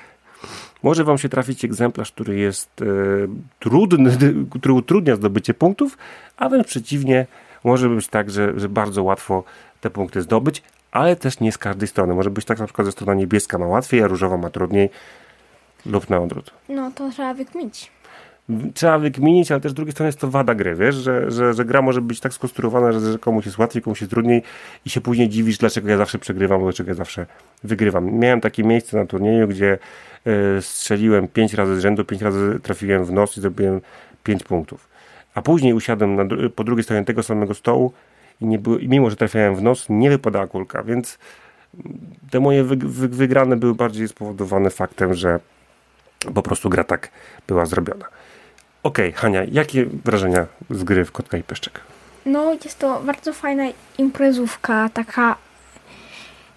może 0.83 1.03
Wam 1.03 1.17
się 1.17 1.29
trafić 1.29 1.65
egzemplarz, 1.65 2.11
który 2.11 2.37
jest 2.37 2.69
yy, 2.79 3.29
trudny, 3.59 4.17
który 4.59 4.73
utrudnia 4.73 5.15
zdobycie 5.15 5.53
punktów, 5.53 5.97
a 6.37 6.49
wręcz 6.49 6.67
przeciwnie, 6.67 7.27
może 7.63 7.89
być 7.89 8.07
tak, 8.07 8.29
że, 8.29 8.59
że 8.59 8.69
bardzo 8.69 9.03
łatwo 9.03 9.43
te 9.81 9.89
punkty 9.89 10.21
zdobyć, 10.21 10.63
ale 10.91 11.15
też 11.15 11.39
nie 11.39 11.51
z 11.51 11.57
każdej 11.57 11.87
strony. 11.87 12.13
Może 12.13 12.29
być 12.29 12.45
tak 12.45 12.59
na 12.59 12.65
przykład, 12.65 12.85
że 12.85 12.91
strona 12.91 13.13
niebieska 13.13 13.57
ma 13.57 13.67
łatwiej, 13.67 14.03
a 14.03 14.07
różowa 14.07 14.37
ma 14.37 14.49
trudniej 14.49 14.89
lub 15.85 16.09
na 16.09 16.19
odwrót 16.19 16.51
No 16.69 16.91
to 16.95 17.09
trzeba 17.11 17.33
wykminić. 17.33 17.91
trzeba 18.73 18.99
wykminić, 18.99 19.51
ale 19.51 19.61
też 19.61 19.71
z 19.71 19.75
drugiej 19.75 19.91
strony 19.91 20.07
jest 20.07 20.19
to 20.19 20.27
wada 20.27 20.55
gry, 20.55 20.75
wiesz, 20.75 20.95
że, 20.95 21.31
że, 21.31 21.53
że 21.53 21.65
gra 21.65 21.81
może 21.81 22.01
być 22.01 22.19
tak 22.19 22.33
skonstruowana, 22.33 22.91
że, 22.91 23.11
że 23.11 23.19
komuś 23.19 23.45
jest 23.45 23.57
łatwiej, 23.57 23.81
komuś 23.81 24.01
jest 24.01 24.11
trudniej 24.11 24.43
i 24.85 24.89
się 24.89 25.01
później 25.01 25.29
dziwisz, 25.29 25.57
dlaczego 25.57 25.89
ja 25.89 25.97
zawsze 25.97 26.19
przegrywam, 26.19 26.61
dlaczego 26.63 26.89
ja 26.89 26.95
zawsze 26.95 27.25
wygrywam. 27.63 28.11
Miałem 28.11 28.41
takie 28.41 28.63
miejsce 28.63 28.97
na 28.97 29.05
turnieju, 29.05 29.47
gdzie 29.47 29.77
y, 30.57 30.61
strzeliłem 30.61 31.27
pięć 31.27 31.53
razy 31.53 31.75
z 31.75 31.79
rzędu, 31.79 32.05
pięć 32.05 32.21
razy 32.21 32.59
trafiłem 32.63 33.05
w 33.05 33.11
nos 33.11 33.37
i 33.37 33.41
zrobiłem 33.41 33.81
pięć 34.23 34.43
punktów. 34.43 34.87
A 35.35 35.41
później 35.41 35.73
usiadłem 35.73 36.15
na, 36.15 36.23
po 36.55 36.63
drugiej 36.63 36.83
stronie 36.83 37.05
tego 37.05 37.23
samego 37.23 37.53
stołu 37.53 37.93
i, 38.41 38.45
nie 38.45 38.59
było, 38.59 38.77
i 38.77 38.87
mimo, 38.89 39.09
że 39.09 39.15
trafiałem 39.15 39.55
w 39.55 39.61
nos, 39.61 39.85
nie 39.89 40.09
wypadała 40.09 40.47
kulka, 40.47 40.83
więc 40.83 41.17
te 42.31 42.39
moje 42.39 42.63
wy, 42.63 42.75
wy, 42.75 43.07
wygrane 43.07 43.55
były 43.55 43.75
bardziej 43.75 44.07
spowodowane 44.07 44.69
faktem, 44.69 45.13
że 45.13 45.39
po 46.33 46.41
prostu 46.41 46.69
gra 46.69 46.83
tak 46.83 47.11
była 47.47 47.65
zrobiona. 47.65 48.05
Okej, 48.83 49.11
Hania, 49.11 49.43
jakie 49.51 49.85
wrażenia 49.85 50.45
z 50.69 50.83
gry 50.83 51.05
w 51.05 51.11
Kotka 51.11 51.37
i 51.37 51.43
Peszczek? 51.43 51.79
No, 52.25 52.53
jest 52.63 52.79
to 52.79 53.01
bardzo 53.05 53.33
fajna 53.33 53.63
imprezówka, 53.97 54.89
taka 54.93 55.35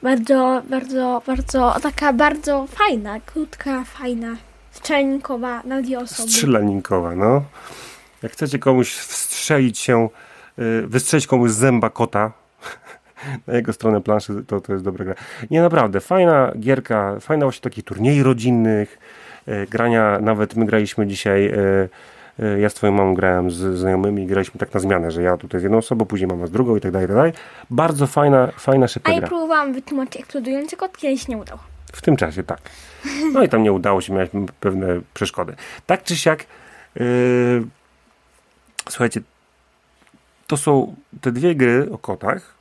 bardzo, 0.02 0.62
bardzo, 0.70 1.22
bardzo, 1.26 1.76
taka 1.82 2.12
bardzo 2.12 2.66
fajna, 2.66 3.20
krótka, 3.20 3.84
fajna, 3.84 4.36
strzelnikowa 4.70 5.62
na 5.62 5.82
dwie 5.82 5.98
osoby. 5.98 6.30
Strzelaninkowa, 6.30 7.14
no. 7.14 7.42
Jak 8.22 8.32
chcecie 8.32 8.58
komuś 8.58 8.94
wstrzelić 8.94 9.78
się, 9.78 10.08
wystrzelić 10.86 11.26
komuś 11.26 11.50
z 11.50 11.56
zęba 11.56 11.90
kota 11.90 12.32
na 13.46 13.54
jego 13.54 13.72
stronę 13.72 14.00
planszy, 14.00 14.44
to, 14.46 14.60
to 14.60 14.72
jest 14.72 14.84
dobra 14.84 15.04
gra. 15.04 15.14
Nie, 15.50 15.60
naprawdę, 15.62 16.00
fajna 16.00 16.52
gierka, 16.58 17.20
fajna 17.20 17.46
właśnie 17.46 17.60
takich 17.62 17.84
turniej 17.84 18.22
rodzinnych, 18.22 18.98
y, 19.48 19.66
grania, 19.70 20.18
nawet 20.20 20.56
my 20.56 20.66
graliśmy 20.66 21.06
dzisiaj, 21.06 21.46
y, 21.46 21.88
y, 22.40 22.60
ja 22.60 22.70
z 22.70 22.74
twoją 22.74 22.92
mamą 22.92 23.14
grałem 23.14 23.50
z 23.50 23.78
znajomymi, 23.78 24.26
graliśmy 24.26 24.60
tak 24.60 24.74
na 24.74 24.80
zmianę, 24.80 25.10
że 25.10 25.22
ja 25.22 25.36
tutaj 25.36 25.60
z 25.60 25.62
jedną 25.62 25.78
osobą, 25.78 26.06
później 26.06 26.28
mama 26.28 26.46
z 26.46 26.50
drugą 26.50 26.76
i 26.76 26.80
tak 26.80 26.92
dalej, 26.92 27.04
i 27.04 27.08
tak 27.08 27.16
dalej. 27.16 27.32
Bardzo 27.70 28.06
fajna, 28.06 28.46
fajna, 28.56 28.84
A 28.84 28.88
szybka 28.88 29.12
ja 29.12 29.18
gra. 29.18 29.28
próbowałam 29.28 29.72
wytłumaczyć 29.72 30.20
eksplodujący 30.20 30.76
kot, 30.76 30.96
kiedyś 30.96 31.28
nie 31.28 31.38
udało. 31.38 31.60
W 31.92 32.02
tym 32.02 32.16
czasie, 32.16 32.42
tak. 32.42 32.60
No 33.32 33.42
i 33.42 33.48
tam 33.48 33.62
nie 33.62 33.72
udało 33.72 34.00
się, 34.00 34.12
mieliśmy 34.12 34.46
pewne 34.60 34.86
przeszkody. 35.14 35.54
Tak 35.86 36.02
czy 36.02 36.16
siak, 36.16 36.46
słuchajcie, 38.88 39.20
to 40.50 40.56
są 40.56 40.94
te 41.20 41.32
dwie 41.32 41.54
gry 41.54 41.88
o 41.92 41.98
kotach. 41.98 42.54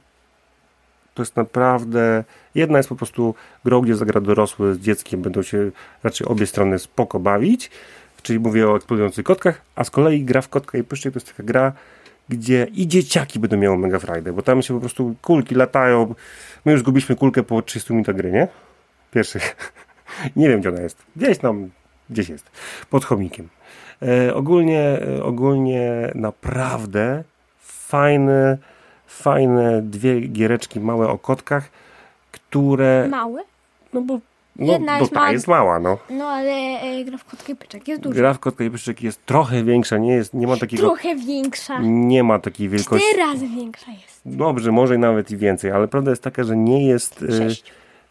To 1.13 1.21
jest 1.21 1.35
naprawdę. 1.35 2.23
Jedna 2.55 2.77
jest 2.77 2.89
po 2.89 2.95
prostu 2.95 3.35
grą, 3.65 3.81
gdzie 3.81 3.95
zagra 3.95 4.21
dorosły 4.21 4.75
z 4.75 4.79
dzieckiem, 4.79 5.21
będą 5.21 5.41
się 5.41 5.71
raczej 6.03 6.27
obie 6.27 6.47
strony 6.47 6.79
spoko 6.79 7.19
bawić. 7.19 7.71
Czyli 8.21 8.39
mówię 8.39 8.69
o 8.69 8.75
eksplodujących 8.75 9.25
kotkach, 9.25 9.61
a 9.75 9.83
z 9.83 9.89
kolei 9.89 10.25
gra 10.25 10.41
w 10.41 10.49
kotka 10.49 10.77
i 10.77 10.83
pyszczek 10.83 11.13
to 11.13 11.19
jest 11.19 11.27
taka 11.27 11.43
gra, 11.43 11.73
gdzie 12.29 12.67
i 12.73 12.87
dzieciaki 12.87 13.39
będą 13.39 13.57
miały 13.57 13.77
mega 13.77 13.99
frajdę, 13.99 14.33
bo 14.33 14.41
tam 14.41 14.61
się 14.61 14.73
po 14.73 14.79
prostu 14.79 15.15
kulki 15.21 15.55
latają. 15.55 16.15
My 16.65 16.71
już 16.71 16.81
zgubiliśmy 16.81 17.15
kulkę 17.15 17.43
po 17.43 17.61
30 17.61 17.93
minutach 17.93 18.15
gry, 18.15 18.31
nie? 18.31 18.47
Pierwszych. 19.11 19.73
Nie 20.35 20.49
wiem, 20.49 20.59
gdzie 20.59 20.69
ona 20.69 20.81
jest. 20.81 20.97
Gdzieś 21.15 21.37
tam, 21.37 21.69
gdzieś 22.09 22.29
jest. 22.29 22.51
Pod 22.89 23.05
chomikiem. 23.05 23.49
E, 24.01 24.35
ogólnie, 24.35 24.81
e, 24.81 25.23
ogólnie 25.23 26.11
naprawdę 26.15 27.23
fajne, 27.89 28.57
fajne 29.07 29.81
dwie 29.81 30.19
giereczki 30.21 30.79
małe 30.79 31.07
o 31.07 31.17
kotkach, 31.17 31.69
które, 32.31 33.07
Mały? 33.09 33.41
no 33.93 34.01
bo, 34.01 34.19
no, 34.55 34.73
Jedna 34.73 34.99
jest 34.99 35.11
ta 35.13 35.19
mała. 35.19 35.31
jest 35.31 35.47
mała, 35.47 35.79
no. 35.79 35.97
No 36.09 36.25
ale 36.27 36.51
e, 36.51 37.03
gra 37.05 37.17
w 37.17 37.25
kotkę 37.25 37.55
pyczek 37.55 37.87
jest 37.87 38.01
duża. 38.01 38.15
Gra 38.15 38.33
w 38.33 38.39
kotka 38.39 38.63
i 38.63 38.69
pyszczek 38.69 39.01
jest 39.03 39.25
trochę 39.25 39.63
większa, 39.63 39.97
nie 39.97 40.13
jest, 40.13 40.33
nie 40.33 40.47
ma 40.47 40.57
takiego, 40.57 40.83
Trochę 40.83 41.15
większa. 41.15 41.79
nie 41.81 42.23
ma 42.23 42.39
takiej 42.39 42.69
wielkości. 42.69 43.07
Cztery 43.13 43.23
razy 43.31 43.47
większa 43.47 43.91
jest. 43.91 44.21
Dobrze, 44.25 44.71
może 44.71 44.97
nawet 44.97 45.31
i 45.31 45.37
więcej, 45.37 45.71
ale 45.71 45.87
prawda 45.87 46.09
jest 46.11 46.23
taka, 46.23 46.43
że 46.43 46.57
nie 46.57 46.87
jest. 46.87 47.23
e. 47.23 47.49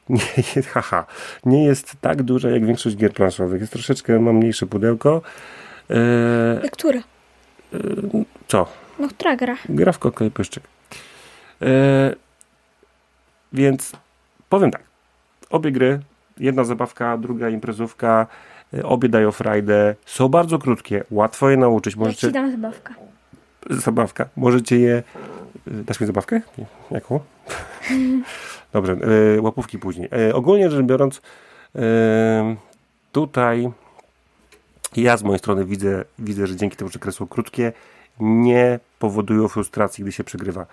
Nie 0.09 0.21
jest, 0.57 0.69
haha, 0.69 1.07
nie 1.45 1.65
jest 1.65 1.95
tak 2.01 2.23
duża 2.23 2.51
jak 2.51 2.67
większość 2.67 2.97
gier 2.97 3.13
planszowych. 3.13 3.61
Jest 3.61 3.73
troszeczkę, 3.73 4.19
ma 4.21 4.33
mniejsze 4.33 4.67
pudełko. 4.67 5.23
E, 5.91 5.95
E, 6.65 6.69
Która? 6.69 7.01
co? 8.49 8.67
No 8.99 9.09
która 9.09 9.37
gra? 9.37 9.57
Gra 9.69 9.93
w 9.93 9.99
kotka 9.99 10.25
i. 10.25 10.31
E, 11.63 12.15
więc 13.53 13.93
powiem 14.49 14.71
tak. 14.71 14.83
Obie 15.51 15.73
gry, 15.73 16.01
jedna 16.39 16.65
zabawka, 16.65 17.19
druga 17.19 17.49
imprezówka, 17.49 18.27
e, 18.75 18.83
obie 18.83 19.09
dają 19.09 19.33
frajdę. 19.33 19.95
Są 20.07 20.29
bardzo 20.29 20.59
krótkie, 20.59 21.05
łatwo 21.11 21.51
je 21.51 21.57
nauczyć. 21.57 21.95
Jak 21.95 21.99
ci 21.99 22.01
Możecie, 22.05 22.31
dam 22.31 22.51
zabawka. 22.51 22.95
zabawka. 23.71 24.29
Możecie 24.37 24.79
je. 24.79 25.03
y, 25.69 25.71
Dasz 25.85 26.01
mi 26.01 26.07
zabawkę? 26.07 26.41
Jaką? 26.91 27.21
Dobrze, 28.73 28.97
łapówki 29.41 29.79
później. 29.79 30.09
Ogólnie 30.35 30.71
rzecz 30.71 30.87
biorąc, 30.87 31.21
tutaj 33.13 33.71
ja 34.97 35.17
z 35.17 35.23
mojej 35.23 35.39
strony 35.39 35.65
widzę, 35.65 36.05
widzę, 36.19 36.47
że 36.47 36.57
dzięki 36.57 36.77
temu, 36.77 36.91
że 36.91 36.99
gry 36.99 37.13
są 37.13 37.27
krótkie, 37.27 37.73
nie 38.21 38.81
powodują 38.99 39.49
frustracji, 39.49 40.05
gdy 40.05 40.13
się 40.13 40.25
przegrywa. 40.25 40.67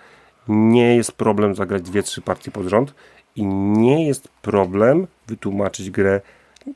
Nie 0.48 0.96
jest 0.96 1.12
problem 1.12 1.54
zagrać 1.54 1.82
dwie, 1.82 2.02
trzy 2.02 2.22
partie 2.22 2.50
pod 2.50 2.66
rząd 2.66 2.94
i 3.36 3.46
nie 3.46 4.06
jest 4.06 4.28
problem 4.28 5.06
wytłumaczyć 5.26 5.90
grę 5.90 6.20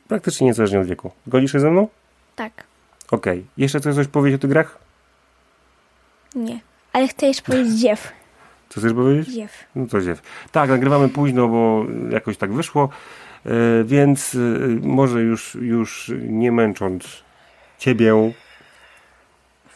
praktycznie 0.08 0.46
niezależnie 0.46 0.80
od 0.80 0.86
wieku. 0.86 1.10
Zgodzisz 1.26 1.52
się 1.52 1.60
ze 1.60 1.70
mną? 1.70 1.88
Tak. 2.36 2.64
Okej. 3.10 3.46
Jeszcze 3.56 3.80
chcesz 3.80 3.94
coś 3.94 4.06
powiedzieć 4.06 4.38
o 4.38 4.40
tych 4.40 4.50
grach? 4.50 4.78
Nie. 6.34 6.60
Ale 6.92 7.08
chcę 7.08 7.26
jeszcze 7.26 7.42
powiedzieć 7.42 7.80
dziew. 7.80 8.12
Co 8.68 8.80
chcesz 8.80 8.92
powiedzieć? 8.92 9.34
Dziew. 9.34 9.64
No 9.74 9.86
to 9.86 10.00
ziew. 10.00 10.22
Tak, 10.52 10.70
nagrywamy 10.70 11.08
późno, 11.08 11.48
bo 11.48 11.84
jakoś 12.10 12.36
tak 12.36 12.52
wyszło, 12.52 12.88
e, 13.46 13.50
więc 13.84 14.34
e, 14.34 14.38
może 14.86 15.22
już, 15.22 15.54
już 15.54 16.12
nie 16.28 16.52
męcząc 16.52 17.24
ciebie, 17.78 18.32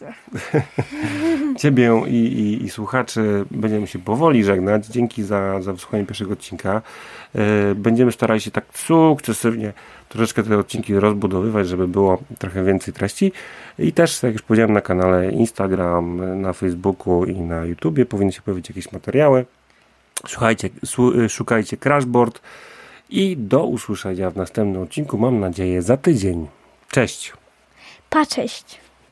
ciebie 1.61 2.03
i, 2.07 2.15
i, 2.15 2.65
i 2.65 2.71
słuchaczy, 2.71 3.45
będziemy 3.51 3.87
się 3.87 3.99
powoli 3.99 4.45
żegnać. 4.45 4.87
Dzięki 4.87 5.23
za, 5.23 5.63
za 5.63 5.73
wysłuchanie 5.73 6.05
pierwszego 6.07 6.33
odcinka. 6.33 6.83
E, 7.35 7.75
Będziemy 7.75 8.13
starali 8.13 8.41
się 8.41 8.51
tak 8.51 8.65
sukcesywnie 8.75 9.73
troszeczkę 10.09 10.43
te 10.43 10.59
odcinki 10.59 10.95
rozbudowywać, 10.95 11.69
żeby 11.69 11.89
było 11.89 12.19
trochę 12.39 12.65
więcej 12.65 12.95
treści. 12.95 13.33
I 13.79 13.93
też, 13.93 14.23
jak 14.23 14.33
już 14.33 14.43
powiedziałem, 14.43 14.73
na 14.73 14.81
kanale 14.81 15.31
Instagram, 15.31 16.41
na 16.43 16.53
Facebooku 16.53 17.25
i 17.25 17.41
na 17.41 17.65
YouTubie 17.65 18.07
powinny 18.07 18.33
się 18.33 18.43
pojawić 18.43 18.69
jakieś 18.69 18.93
materiały. 18.93 19.47
Słuchajcie, 20.29 20.69
słu- 20.87 21.29
szukajcie 21.29 21.77
Crashboard 21.77 22.41
i 23.11 23.37
do 23.37 23.65
usłyszenia 23.67 24.31
w 24.31 24.37
następnym 24.37 24.83
odcinku, 24.83 25.19
mam 25.19 25.41
nadzieję, 25.41 25.83
za 25.83 25.97
tydzień. 25.97 26.47
Cześć! 26.91 27.33
Pa, 28.11 28.27
cześć. 28.27 28.84